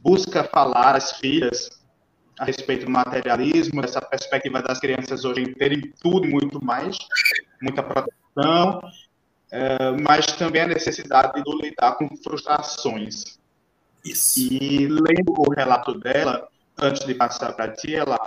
[0.02, 1.70] busca falar às filhas
[2.38, 6.98] a respeito do materialismo, dessa perspectiva das crianças hoje em terem tudo e muito mais,
[7.62, 8.80] muita proteção,
[9.50, 13.38] é, mas também a necessidade de lidar com frustrações.
[14.04, 14.40] Isso.
[14.40, 16.48] E lendo o relato dela,
[16.78, 18.18] antes de passar para ti, ela,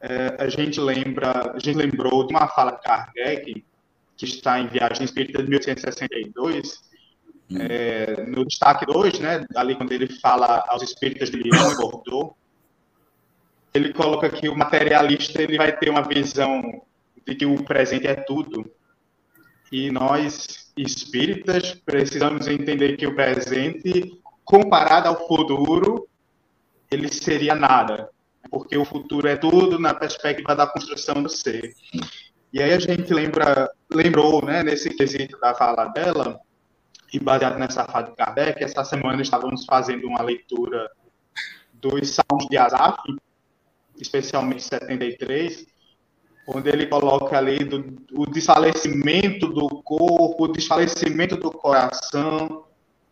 [0.00, 3.64] é, a gente lembra, a gente lembrou de uma fala de Kardec
[4.22, 6.80] que está em Viagem Espírita de 1862,
[7.50, 7.56] hum.
[7.58, 12.34] é, no destaque 2, né, ali quando ele fala aos espíritas de Lyon e Bordeaux,
[13.74, 16.62] ele coloca que o materialista ele vai ter uma visão
[17.26, 18.70] de que o presente é tudo.
[19.72, 26.06] E nós, espíritas, precisamos entender que o presente, comparado ao futuro,
[26.90, 28.10] ele seria nada.
[28.50, 31.74] Porque o futuro é tudo na perspectiva da construção do ser.
[32.52, 36.38] E aí a gente lembra, lembrou, né, nesse quesito da fala dela,
[37.12, 40.90] e baseado nessa fala de Kardec, essa semana estávamos fazendo uma leitura
[41.74, 42.98] dos Salmos de Asaf,
[43.98, 45.66] especialmente 73,
[46.46, 52.64] onde ele coloca ali do, o desfalecimento do corpo, o desfalecimento do coração,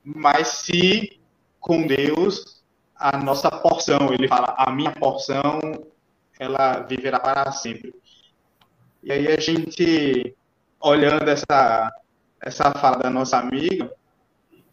[0.03, 1.21] mas se
[1.59, 2.63] com Deus
[2.97, 5.61] a nossa porção, ele fala, a minha porção,
[6.39, 7.95] ela viverá para sempre.
[9.03, 10.37] E aí a gente,
[10.81, 11.91] olhando essa,
[12.41, 13.91] essa fala da nossa amiga,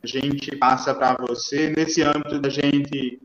[0.03, 3.21] a gente passa para você, nesse âmbito da gente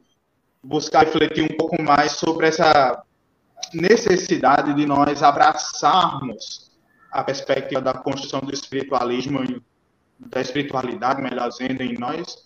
[0.62, 3.02] buscar refletir um pouco mais sobre essa
[3.74, 6.70] necessidade de nós abraçarmos
[7.10, 9.40] a perspectiva da construção do espiritualismo,
[10.18, 12.36] da espiritualidade, melhor dizendo, em nós,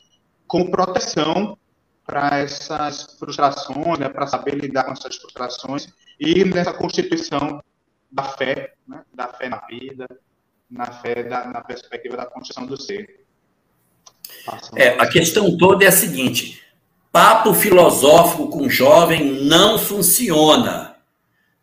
[0.47, 1.59] como proteção
[2.07, 5.89] para essas frustrações, né, para saber lidar com essas frustrações
[6.19, 7.61] e nessa constituição
[8.17, 10.09] da fé, né, da fé na vida,
[10.71, 13.27] na fé da, na perspectiva da construção do ser.
[14.75, 16.63] É, a questão toda é a seguinte:
[17.13, 20.97] papo filosófico com jovem não funciona.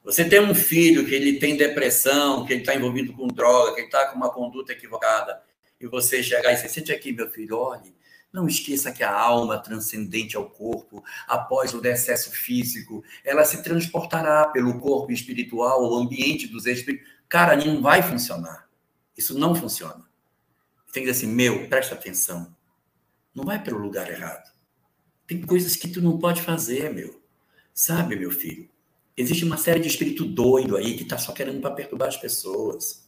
[0.03, 3.79] Você tem um filho que ele tem depressão, que ele está envolvido com droga, que
[3.79, 5.41] ele está com uma conduta equivocada,
[5.79, 7.95] e você chegar e dizer, sente aqui, meu filho, olhe,
[8.33, 14.47] não esqueça que a alma transcendente ao corpo, após o decesso físico, ela se transportará
[14.47, 17.07] pelo corpo espiritual, o ambiente dos espíritos.
[17.29, 18.67] Cara, não vai funcionar.
[19.15, 20.03] Isso não funciona.
[20.91, 22.53] Tem que dizer assim, meu, presta atenção.
[23.35, 24.51] Não vai pelo lugar errado.
[25.27, 27.21] Tem coisas que tu não pode fazer, meu.
[27.73, 28.67] Sabe, meu filho?
[29.15, 33.07] Existe uma série de espírito doido aí que está só querendo para perturbar as pessoas.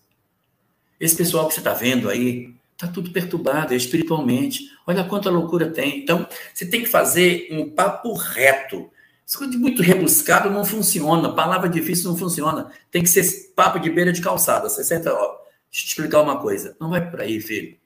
[0.99, 4.69] Esse pessoal que você está vendo aí está tudo perturbado espiritualmente.
[4.85, 5.99] Olha quanta loucura tem.
[5.99, 8.89] Então, você tem que fazer um papo reto.
[9.25, 11.33] Isso muito rebuscado não funciona.
[11.33, 12.71] Palavra difícil não funciona.
[12.91, 14.69] Tem que ser papo de beira de calçada.
[14.69, 16.75] Você senta, ó, deixa eu te explicar uma coisa.
[16.79, 17.77] Não vai por aí, filho.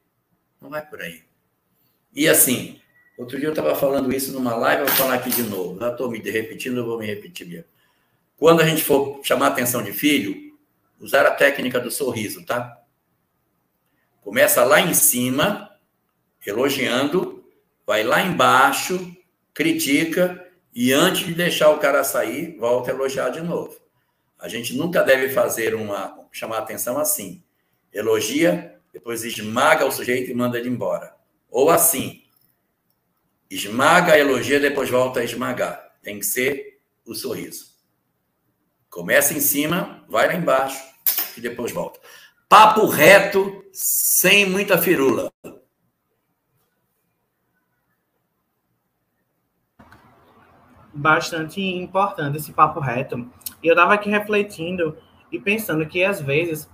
[0.59, 1.23] Não vai por aí.
[2.13, 2.81] E assim,
[3.17, 5.79] outro dia eu estava falando isso numa live, eu vou falar aqui de novo.
[5.79, 7.65] Já estou me repetindo, eu vou me repetir mesmo.
[8.35, 10.57] Quando a gente for chamar atenção de filho,
[10.99, 12.78] usar a técnica do sorriso, tá?
[14.21, 15.69] Começa lá em cima,
[16.45, 17.43] elogiando,
[17.85, 19.15] vai lá embaixo,
[19.53, 23.77] critica e antes de deixar o cara sair, volta a elogiar de novo.
[24.37, 27.43] A gente nunca deve fazer uma chamar atenção assim.
[27.91, 31.15] Elogia, depois esmaga o sujeito e manda ele embora.
[31.49, 32.23] Ou assim,
[33.49, 35.95] esmaga, elogia, depois volta a esmagar.
[36.01, 37.69] Tem que ser o sorriso.
[38.89, 40.83] Começa em cima, vai lá embaixo
[41.35, 41.99] e depois volta.
[42.49, 45.31] Papo reto, sem muita firula.
[50.91, 53.29] Bastante importante esse papo reto.
[53.61, 54.97] E eu estava aqui refletindo
[55.31, 56.67] e pensando que, às vezes,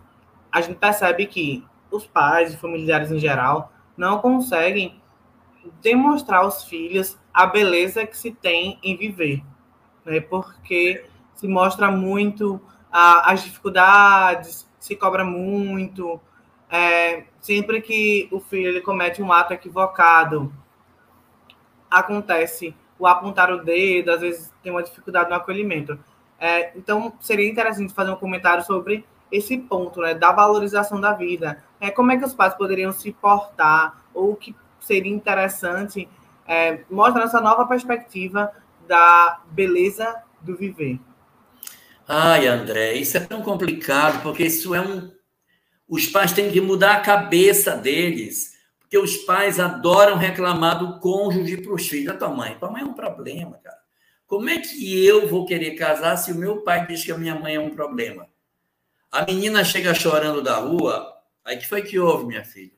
[0.49, 1.61] a gente percebe que
[1.91, 5.01] os pais e familiares em geral não conseguem
[5.81, 9.43] demonstrar aos filhos a beleza que se tem em viver.
[10.05, 10.21] Né?
[10.21, 16.21] Porque se mostra muito a, as dificuldades, se cobra muito.
[16.69, 20.53] É, sempre que o filho ele comete um ato equivocado,
[21.89, 25.97] acontece o apontar o dedo, às vezes tem uma dificuldade no acolhimento.
[26.39, 31.63] É, então, seria interessante fazer um comentário sobre esse ponto, né, da valorização da vida.
[31.79, 36.07] É, como é que os pais poderiam se portar, ou o que seria interessante
[36.47, 38.51] é, mostrar essa nova perspectiva
[38.87, 40.99] da beleza do viver.
[42.07, 45.11] Ai, André, isso é tão complicado, porque isso é um.
[45.87, 51.57] Os pais têm que mudar a cabeça deles, porque os pais adoram reclamar do cônjuge
[51.57, 52.07] para os filhos.
[52.07, 53.77] Da tua mãe, tua mãe é um problema, cara.
[54.27, 57.35] Como é que eu vou querer casar se o meu pai diz que a minha
[57.35, 58.27] mãe é um problema?
[59.11, 61.07] A menina chega chorando da rua,
[61.43, 62.73] aí que foi que houve, minha filha?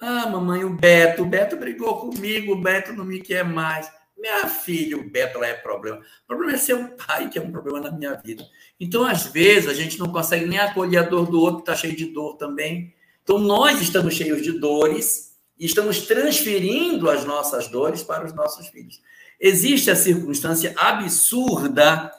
[0.00, 3.90] Ah, mamãe, o Beto, o Beto brigou comigo, o Beto não me quer mais.
[4.20, 5.98] Minha filha, o Beto é problema.
[5.98, 8.46] O problema é seu pai que é um problema na minha vida.
[8.78, 11.74] Então, às vezes, a gente não consegue nem acolher a dor do outro, que está
[11.74, 12.94] cheio de dor também.
[13.22, 18.68] Então, nós estamos cheios de dores e estamos transferindo as nossas dores para os nossos
[18.68, 19.00] filhos.
[19.40, 22.12] Existe a circunstância absurda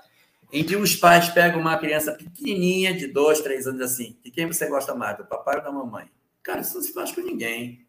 [0.52, 4.47] em que os pais pegam uma criança pequenininha, de dois, três anos, assim, de quem
[4.47, 6.08] você gosta mais, do papai ou da mamãe?
[6.41, 7.86] Cara, isso não se faz com ninguém.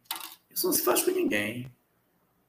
[0.51, 1.73] Isso não se faz com ninguém.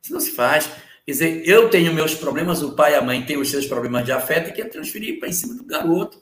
[0.03, 0.69] Isso não se faz.
[1.05, 4.05] Quer dizer, eu tenho meus problemas, o pai e a mãe têm os seus problemas
[4.05, 6.21] de afeto e quer transferir para em cima do garoto.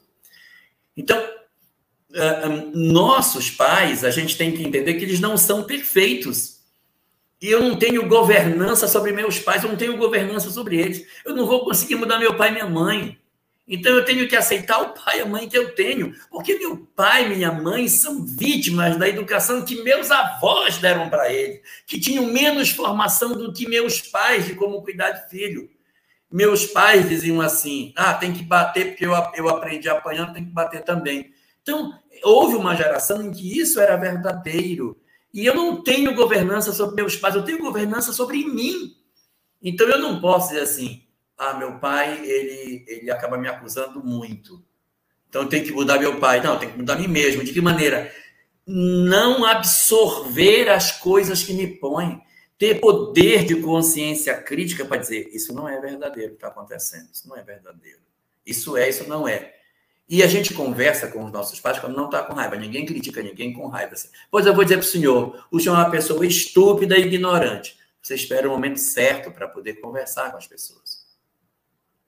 [0.96, 1.22] Então,
[2.10, 6.60] uh, nossos pais, a gente tem que entender que eles não são perfeitos.
[7.40, 11.06] E eu não tenho governança sobre meus pais, eu não tenho governança sobre eles.
[11.24, 13.18] Eu não vou conseguir mudar meu pai e minha mãe.
[13.66, 16.76] Então eu tenho que aceitar o pai e a mãe que eu tenho, porque meu
[16.96, 22.00] pai e minha mãe são vítimas da educação que meus avós deram para eles, que
[22.00, 25.70] tinham menos formação do que meus pais de como cuidar de filho.
[26.30, 30.50] Meus pais diziam assim: ah, tem que bater porque eu, eu aprendi apanhando, tem que
[30.50, 31.32] bater também.
[31.62, 31.92] Então,
[32.24, 34.98] houve uma geração em que isso era verdadeiro.
[35.32, 38.96] E eu não tenho governança sobre meus pais, eu tenho governança sobre mim.
[39.62, 41.02] Então eu não posso dizer assim:
[41.42, 44.62] ah, meu pai, ele, ele acaba me acusando muito.
[45.28, 46.40] Então, tenho que mudar meu pai.
[46.40, 47.42] Não, tenho que mudar a mim mesmo.
[47.42, 48.12] De que maneira?
[48.64, 52.22] Não absorver as coisas que me põem.
[52.56, 57.08] Ter poder de consciência crítica para dizer: isso não é verdadeiro que está acontecendo.
[57.12, 57.98] Isso não é verdadeiro.
[58.46, 59.52] Isso é, isso não é.
[60.08, 62.54] E a gente conversa com os nossos pais quando não está com raiva.
[62.54, 63.96] Ninguém critica ninguém com raiva.
[64.30, 67.76] Pois eu vou dizer para o senhor: o senhor é uma pessoa estúpida e ignorante.
[68.00, 71.01] Você espera o momento certo para poder conversar com as pessoas.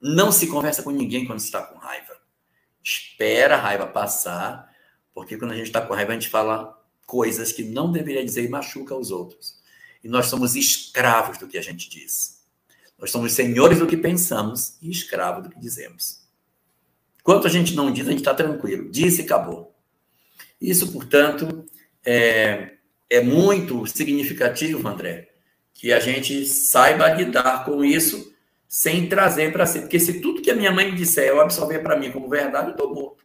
[0.06, 2.14] Não se conversa com ninguém quando está com raiva.
[2.82, 4.70] Espera a raiva passar,
[5.14, 8.44] porque quando a gente está com raiva, a gente fala coisas que não deveria dizer
[8.44, 9.62] e machuca os outros.
[10.02, 12.44] E nós somos escravos do que a gente diz.
[12.98, 16.20] Nós somos senhores do que pensamos e escravos do que dizemos.
[17.18, 18.90] Enquanto a gente não diz, a gente está tranquilo.
[18.90, 19.74] Disse e acabou.
[20.60, 21.64] Isso, portanto,
[22.04, 22.74] é,
[23.08, 25.30] é muito significativo, André,
[25.72, 28.33] que a gente saiba lidar com isso
[28.68, 29.80] sem trazer para si.
[29.80, 32.68] Porque se tudo que a minha mãe me disser eu absorver para mim como verdade,
[32.68, 33.24] eu estou morto.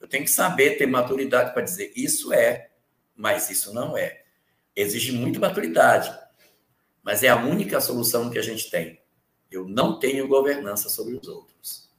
[0.00, 2.70] Eu tenho que saber ter maturidade para dizer isso é,
[3.14, 4.24] mas isso não é.
[4.74, 6.16] Exige muita maturidade,
[7.02, 9.00] mas é a única solução que a gente tem.
[9.50, 11.90] Eu não tenho governança sobre os outros.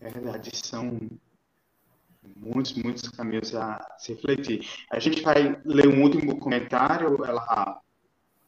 [0.00, 0.98] É verdade, são
[2.36, 4.68] muitos, muitos caminhos a se refletir.
[4.90, 7.80] A gente vai ler um último comentário, ela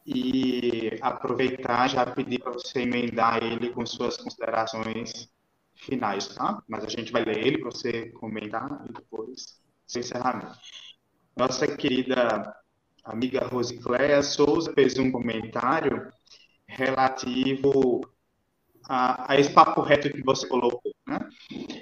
[0.06, 5.28] e aproveitar já pedir para você emendar ele com suas considerações
[5.74, 6.62] finais, tá?
[6.66, 10.58] Mas a gente vai ler ele para você comentar e depois se encerramento.
[11.36, 12.54] Nossa querida
[13.04, 16.10] amiga Rosicléia Souza fez um comentário
[16.66, 18.00] relativo
[18.88, 21.20] a, a esse papo reto que você colocou, né?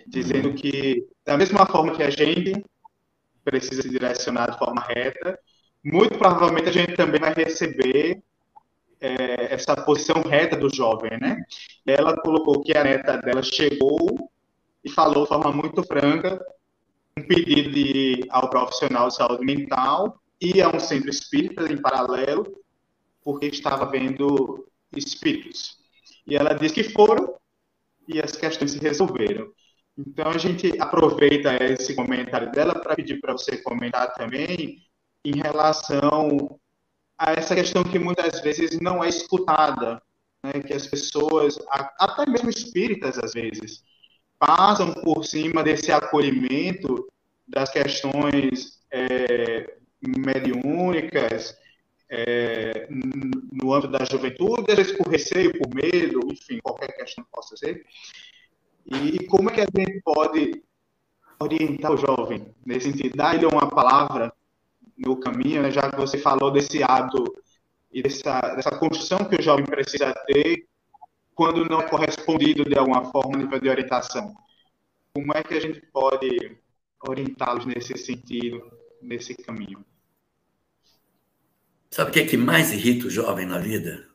[0.07, 2.65] dizendo que, da mesma forma que a gente
[3.45, 5.39] precisa se direcionar de forma reta,
[5.85, 8.21] muito provavelmente a gente também vai receber
[9.01, 11.37] é, essa posição reta do jovem, né?
[11.87, 14.31] Ela colocou que a neta dela chegou
[14.83, 16.45] e falou de forma muito franca
[17.19, 22.45] um pedido de, ao profissional de saúde mental e a um centro espírita em paralelo,
[23.23, 25.76] porque estava vendo espíritos.
[26.27, 27.35] E ela disse que foram
[28.09, 29.51] e as questões se resolveram.
[29.99, 34.83] Então a gente aproveita esse comentário dela para pedir para você comentar também
[35.25, 36.59] em relação
[37.19, 40.03] a essa questão que muitas vezes não é escutada,
[40.43, 40.53] né?
[40.61, 41.59] que as pessoas,
[41.99, 43.83] até mesmo espíritas às vezes,
[44.39, 47.11] passam por cima desse acolhimento
[47.49, 51.57] das questões é, mediúnicas,
[52.09, 52.89] é,
[53.53, 57.57] no âmbito da juventude, às vezes por receio, por medo, enfim, qualquer questão que possa
[57.57, 57.85] ser.
[58.87, 60.63] E como é que a gente pode
[61.41, 63.17] orientar o jovem nesse sentido?
[63.17, 64.33] Dar-lhe uma palavra
[64.97, 65.71] no caminho, né?
[65.71, 67.25] já que você falou desse hábito
[67.93, 70.67] e dessa, dessa construção que o jovem precisa ter
[71.35, 74.35] quando não é correspondido de alguma forma nível de orientação.
[75.13, 76.59] Como é que a gente pode
[77.07, 78.71] orientá-los nesse sentido,
[79.03, 79.85] nesse caminho?
[81.91, 84.07] Sabe o que é que mais irrita o jovem na vida?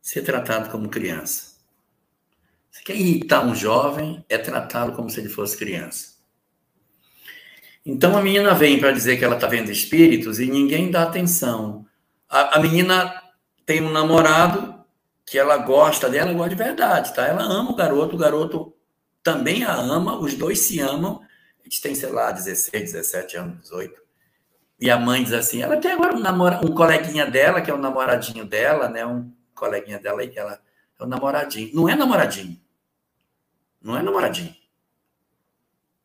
[0.00, 1.58] Ser tratado como criança.
[2.70, 6.18] Você quer irritar um jovem, é tratá-lo como se ele fosse criança.
[7.84, 11.86] Então a menina vem para dizer que ela está vendo espíritos e ninguém dá atenção.
[12.28, 13.22] A, a menina
[13.64, 14.84] tem um namorado
[15.24, 17.26] que ela gosta dela, gosta de verdade, tá?
[17.26, 18.74] Ela ama o garoto, o garoto
[19.22, 21.20] também a ama, os dois se amam.
[21.62, 24.07] Gente tem, sei lá, 16, 17 anos, 18.
[24.80, 27.74] E a mãe diz assim: ela tem agora um, namora, um coleguinha dela, que é
[27.74, 29.04] o um namoradinho dela, né?
[29.04, 30.60] Um coleguinha dela aí, que ela
[30.98, 31.70] é o um namoradinho.
[31.74, 32.58] Não é namoradinho.
[33.82, 34.54] Não é namoradinho.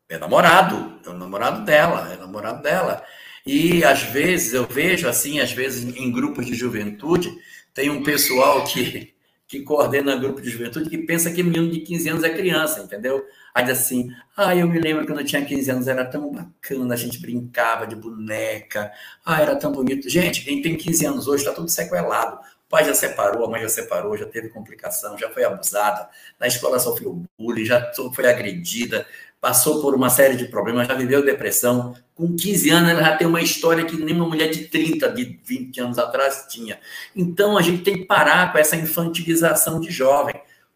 [0.08, 1.00] É namorado.
[1.04, 2.12] É o namorado dela.
[2.12, 3.04] É namorado dela.
[3.46, 7.36] E às vezes eu vejo assim, às vezes em grupos de juventude,
[7.74, 9.14] tem um pessoal que,
[9.46, 13.24] que coordena grupo de juventude que pensa que menino de 15 anos é criança, entendeu?
[13.54, 16.92] Aí diz assim, ah, eu me lembro quando eu tinha 15 anos, era tão bacana,
[16.92, 18.90] a gente brincava de boneca,
[19.24, 20.08] ah, era tão bonito.
[20.08, 22.36] Gente, quem tem 15 anos hoje está tudo sequelado.
[22.66, 26.08] O pai já separou, a mãe já separou, já teve complicação, já foi abusada,
[26.40, 29.06] na escola sofreu bullying, já foi agredida,
[29.40, 31.94] passou por uma série de problemas, já viveu depressão.
[32.14, 35.38] Com 15 anos, ela já tem uma história que nem uma mulher de 30, de
[35.44, 36.80] 20 anos atrás tinha.
[37.14, 40.34] Então, a gente tem que parar com essa infantilização de jovem.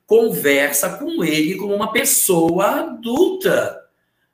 [0.09, 3.79] Conversa com ele como uma pessoa adulta.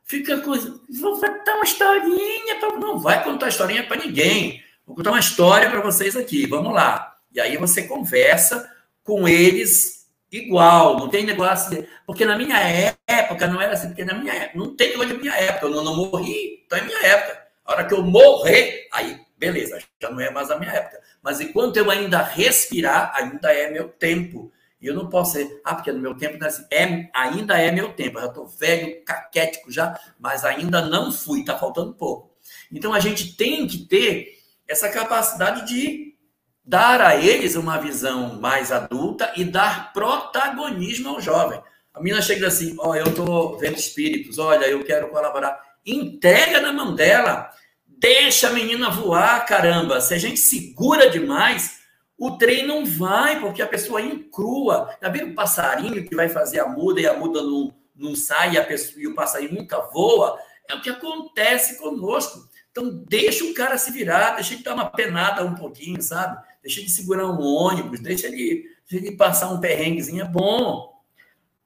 [0.05, 0.81] Fica coisa.
[1.21, 2.61] Vai contar uma historinha.
[2.61, 2.77] Pra...
[2.79, 4.63] Não vai contar historinha para ninguém.
[4.87, 6.47] Vou contar uma história para vocês aqui.
[6.47, 7.17] Vamos lá.
[7.33, 8.73] E aí você conversa
[9.03, 11.89] com eles igual, não tem negócio de...
[12.07, 12.59] Porque na minha
[13.07, 15.71] época não era assim, porque na minha época, não tem negócio de minha época, eu
[15.71, 17.45] não, não morri, então é minha época.
[17.65, 21.01] A hora que eu morrer, aí, beleza, já não é mais a minha época.
[21.23, 24.53] Mas enquanto eu ainda respirar, ainda é meu tempo.
[24.85, 26.67] E eu não posso ser, ah, porque no meu tempo não é assim.
[26.71, 28.19] É, ainda é meu tempo.
[28.19, 32.37] Eu já estou velho, caquético já, mas ainda não fui, está faltando pouco.
[32.71, 34.39] Então a gente tem que ter
[34.69, 36.15] essa capacidade de
[36.63, 41.63] dar a eles uma visão mais adulta e dar protagonismo ao jovem.
[41.95, 45.59] A menina chega assim: Ó, oh, eu estou vendo espíritos, olha, eu quero colaborar.
[45.87, 47.51] Entrega na mão dela,
[47.87, 50.03] deixa a menina voar, caramba.
[50.03, 51.84] Se a gente segura demais,
[52.19, 54.97] o trem não vai, porque a pessoa encrua.
[55.03, 58.55] Já viu o passarinho que vai fazer a muda e a muda não, não sai
[58.55, 60.39] e, a pessoa, e o passarinho nunca voa?
[60.69, 62.49] É o que acontece conosco.
[62.71, 66.37] Então, deixa o cara se virar, deixa ele dar uma penada um pouquinho, sabe?
[66.65, 70.95] deixa de segurar um ônibus, deixa ele, deixa ele passar um perrenguezinho, é bom.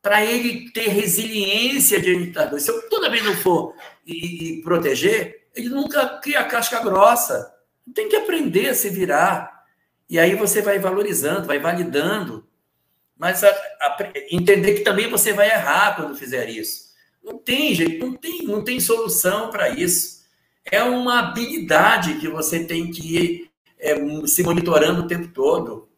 [0.03, 2.61] Para ele ter resiliência de ditador.
[2.61, 7.55] Se eu toda vez não for e, e, proteger, ele nunca cria casca grossa.
[7.95, 9.58] Tem que aprender a se virar.
[10.09, 12.47] E aí você vai valorizando, vai validando.
[13.17, 16.89] Mas a, a, entender que também você vai errar quando fizer isso.
[17.23, 20.25] Não tem jeito, não tem, não tem solução para isso.
[20.65, 23.95] É uma habilidade que você tem que ir é,
[24.27, 25.89] se monitorando o tempo todo.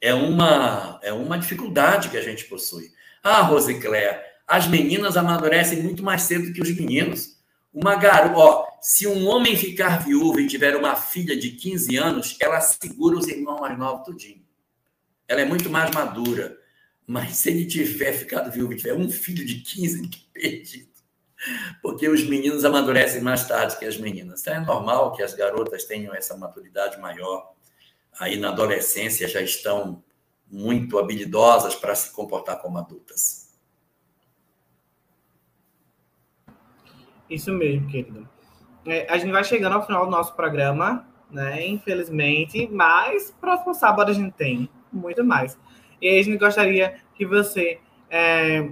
[0.00, 2.92] É uma, é uma dificuldade que a gente possui.
[3.22, 7.37] Ah, Rosicléia, as meninas amadurecem muito mais cedo que os meninos.
[7.72, 12.36] Uma garota, ó, se um homem ficar viúvo e tiver uma filha de 15 anos,
[12.40, 14.44] ela segura os irmãos mais novos tudinho.
[15.26, 16.58] Ela é muito mais madura.
[17.06, 20.88] Mas se ele tiver ficado viúvo e tiver um filho de 15, perdido
[21.80, 24.40] porque os meninos amadurecem mais tarde que as meninas.
[24.40, 27.52] Então é normal que as garotas tenham essa maturidade maior.
[28.18, 30.02] Aí na adolescência já estão
[30.50, 33.37] muito habilidosas para se comportar como adultas.
[37.28, 38.28] Isso mesmo, querido.
[38.86, 41.66] É, a gente vai chegando ao final do nosso programa, né?
[41.66, 45.58] Infelizmente, mas próximo sábado a gente tem muito mais.
[46.00, 47.80] E a gente gostaria que você
[48.10, 48.70] é,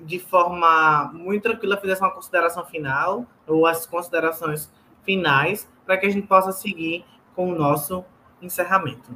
[0.00, 4.70] de forma muito tranquila, fizesse uma consideração final, ou as considerações
[5.04, 7.04] finais, para que a gente possa seguir
[7.34, 8.04] com o nosso
[8.40, 9.10] encerramento.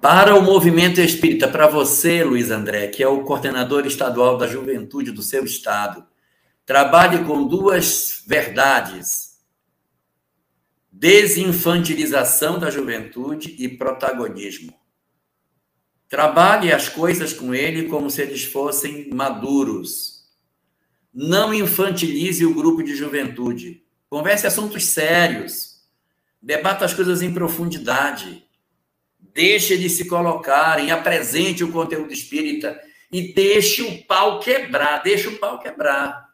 [0.00, 5.10] Para o movimento espírita, para você, Luiz André, que é o coordenador estadual da juventude
[5.10, 6.06] do seu estado,
[6.68, 9.38] trabalhe com duas verdades:
[10.92, 14.74] desinfantilização da juventude e protagonismo.
[16.10, 20.26] Trabalhe as coisas com ele como se eles fossem maduros.
[21.12, 23.82] Não infantilize o grupo de juventude.
[24.10, 25.82] Converse assuntos sérios.
[26.40, 28.46] Debata as coisas em profundidade.
[29.18, 32.78] Deixe eles se colocarem, apresente o conteúdo espírita
[33.10, 36.27] e deixe o pau quebrar, deixe o pau quebrar.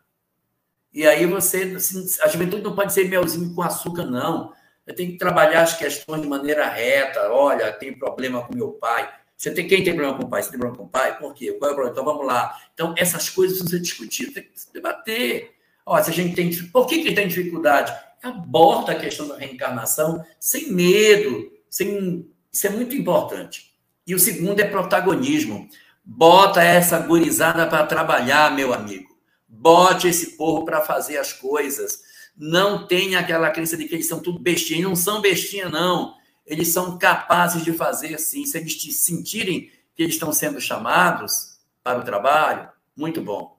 [0.95, 4.53] E aí você, assim, a juventude não pode ser melzinho com açúcar, não.
[4.97, 7.31] Tem que trabalhar as questões de maneira reta.
[7.33, 10.43] Olha, tem problema com meu pai você tem quem tem problema com o pai?
[10.43, 11.19] Você tem problema com o pai?
[11.19, 11.53] Por quê?
[11.53, 11.93] Qual é o problema?
[11.93, 12.59] Então vamos lá.
[12.73, 15.55] Então, essas coisas precisam ser discutidas, tem que se debater.
[15.85, 16.51] Ó, se a gente tem.
[16.69, 17.93] Por que, que tem dificuldade?
[18.23, 21.53] Aborda a questão da reencarnação sem medo.
[21.69, 22.27] Sem...
[22.51, 23.75] Isso é muito importante.
[24.07, 25.69] E o segundo é protagonismo.
[26.03, 29.14] Bota essa gurizada para trabalhar, meu amigo.
[29.57, 32.03] Bote esse povo para fazer as coisas.
[32.37, 34.87] Não tenha aquela crença de que eles são tudo bestinha.
[34.87, 36.15] Não são bestinha, não
[36.47, 41.99] eles são capazes de fazer sim, se eles sentirem que eles estão sendo chamados para
[41.99, 43.59] o trabalho, muito bom.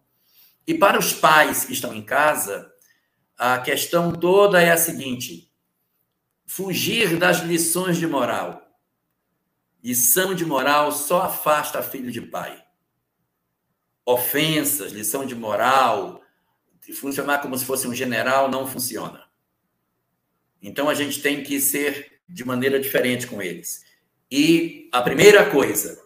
[0.68, 2.72] E para os pais que estão em casa,
[3.38, 5.52] a questão toda é a seguinte:
[6.46, 8.62] fugir das lições de moral.
[9.84, 12.65] Lição de moral só afasta filho de pai.
[14.06, 16.22] Ofensas, lição de moral,
[16.94, 19.26] funcionar como se fosse um general não funciona.
[20.62, 23.84] Então a gente tem que ser de maneira diferente com eles.
[24.30, 26.04] E a primeira coisa,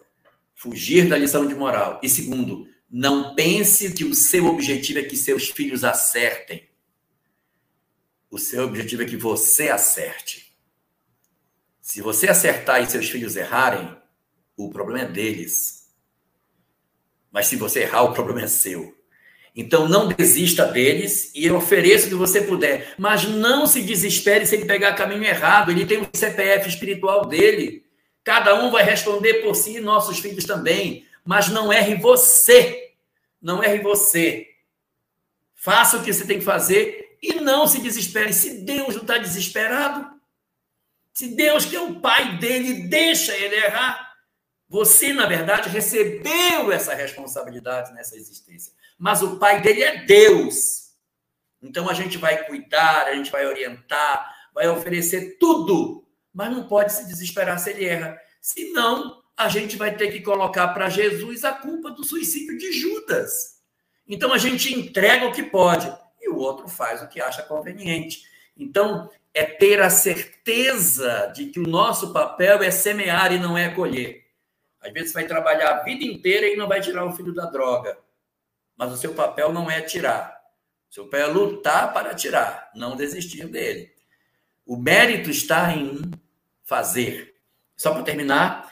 [0.54, 2.00] fugir da lição de moral.
[2.02, 6.68] E segundo, não pense que o seu objetivo é que seus filhos acertem.
[8.30, 10.56] O seu objetivo é que você acerte.
[11.80, 13.96] Se você acertar e seus filhos errarem,
[14.56, 15.79] o problema é deles.
[17.30, 18.96] Mas se você errar, o problema é seu.
[19.54, 22.94] Então não desista deles e eu ofereço o que você puder.
[22.96, 25.70] Mas não se desespere se ele pegar caminho errado.
[25.70, 27.84] Ele tem o CPF espiritual dele.
[28.22, 31.06] Cada um vai responder por si, nossos filhos também.
[31.24, 32.92] Mas não erre você.
[33.40, 34.46] Não erre você.
[35.54, 38.32] Faça o que você tem que fazer e não se desespere.
[38.32, 40.08] Se Deus não está desesperado,
[41.12, 44.09] se Deus, que é o pai dele, deixa ele errar,
[44.70, 48.72] você, na verdade, recebeu essa responsabilidade nessa existência.
[48.96, 50.92] Mas o pai dele é Deus.
[51.60, 56.92] Então a gente vai cuidar, a gente vai orientar, vai oferecer tudo, mas não pode
[56.92, 58.16] se desesperar se ele erra.
[58.40, 63.60] Senão, a gente vai ter que colocar para Jesus a culpa do suicídio de Judas.
[64.06, 68.22] Então a gente entrega o que pode e o outro faz o que acha conveniente.
[68.56, 73.68] Então, é ter a certeza de que o nosso papel é semear e não é
[73.70, 74.19] colher.
[74.80, 77.98] Às vezes vai trabalhar a vida inteira e não vai tirar o filho da droga.
[78.76, 80.40] Mas o seu papel não é tirar.
[80.90, 83.92] O seu papel é lutar para tirar, não desistir dele.
[84.64, 86.00] O mérito está em
[86.64, 87.34] fazer.
[87.76, 88.70] Só para terminar,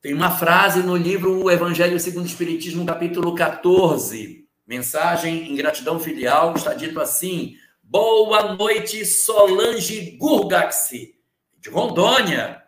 [0.00, 5.98] tem uma frase no livro O Evangelho segundo o Espiritismo, capítulo 14, Mensagem em gratidão
[5.98, 11.14] filial está dito assim: Boa noite, Solange Gurgaxi,
[11.58, 12.62] de Rondônia,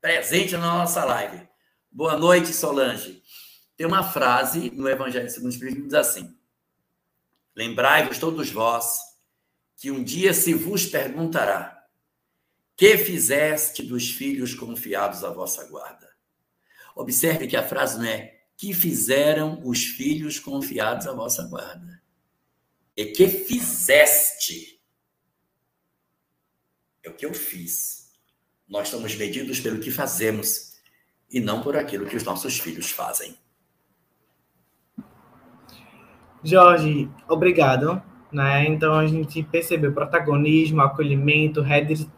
[0.00, 1.51] presente na nossa live.
[1.94, 3.22] Boa noite, Solange.
[3.76, 6.34] Tem uma frase no Evangelho segundo o Espírito que diz assim:
[7.54, 8.98] Lembrai-vos todos vós
[9.76, 11.86] que um dia se vos perguntará:
[12.74, 16.10] Que fizeste dos filhos confiados à vossa guarda?
[16.96, 22.02] Observe que a frase não é que fizeram os filhos confiados à vossa guarda.
[22.96, 24.80] E que fizeste.
[27.02, 28.12] É o que eu fiz.
[28.66, 30.71] Nós somos medidos pelo que fazemos
[31.32, 33.34] e não por aquilo que os nossos filhos fazem.
[36.44, 38.02] Jorge, obrigado.
[38.30, 38.66] Né?
[38.66, 41.62] Então a gente percebeu protagonismo, acolhimento,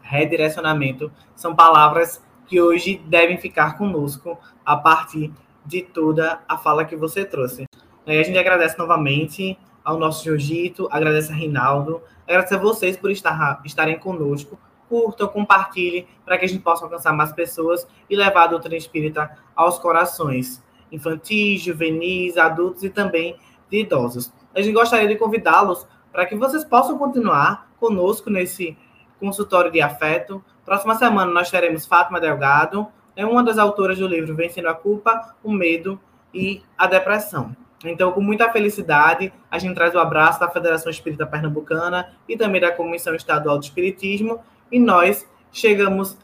[0.01, 5.33] redirecionamento são palavras que hoje devem ficar conosco a partir
[5.65, 7.65] de toda a fala que você trouxe.
[8.07, 13.11] E a gente agradece novamente ao nosso Jiu-Jitsu, agradece a Rinaldo, agradece a vocês por
[13.11, 14.57] estar, estarem conosco.
[14.87, 19.37] Curtam, compartilhem, para que a gente possa alcançar mais pessoas e levar a doutrina espírita
[19.55, 23.35] aos corações infantis, juvenis, adultos e também
[23.69, 24.31] de idosos.
[24.53, 28.77] A gente gostaria de convidá-los para que vocês possam continuar conosco nesse
[29.19, 30.43] consultório de afeto.
[30.63, 35.35] Próxima semana nós teremos Fátima Delgado, é uma das autoras do livro Vencendo a Culpa,
[35.43, 35.99] o Medo
[36.33, 37.55] e a Depressão.
[37.83, 42.59] Então, com muita felicidade, a gente traz o abraço da Federação Espírita Pernambucana e também
[42.59, 44.39] da Comissão Estadual do Espiritismo,
[44.71, 46.15] e nós chegamos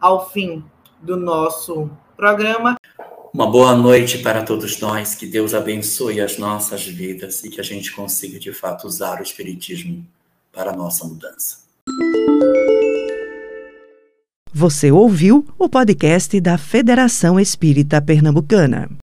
[0.00, 0.64] ao fim
[1.00, 2.76] do nosso programa.
[3.32, 7.64] Uma boa noite para todos nós, que Deus abençoe as nossas vidas e que a
[7.64, 10.06] gente consiga de fato usar o Espiritismo
[10.52, 11.62] para a nossa mudança.
[14.52, 18.90] Você ouviu o podcast da Federação Espírita Pernambucana.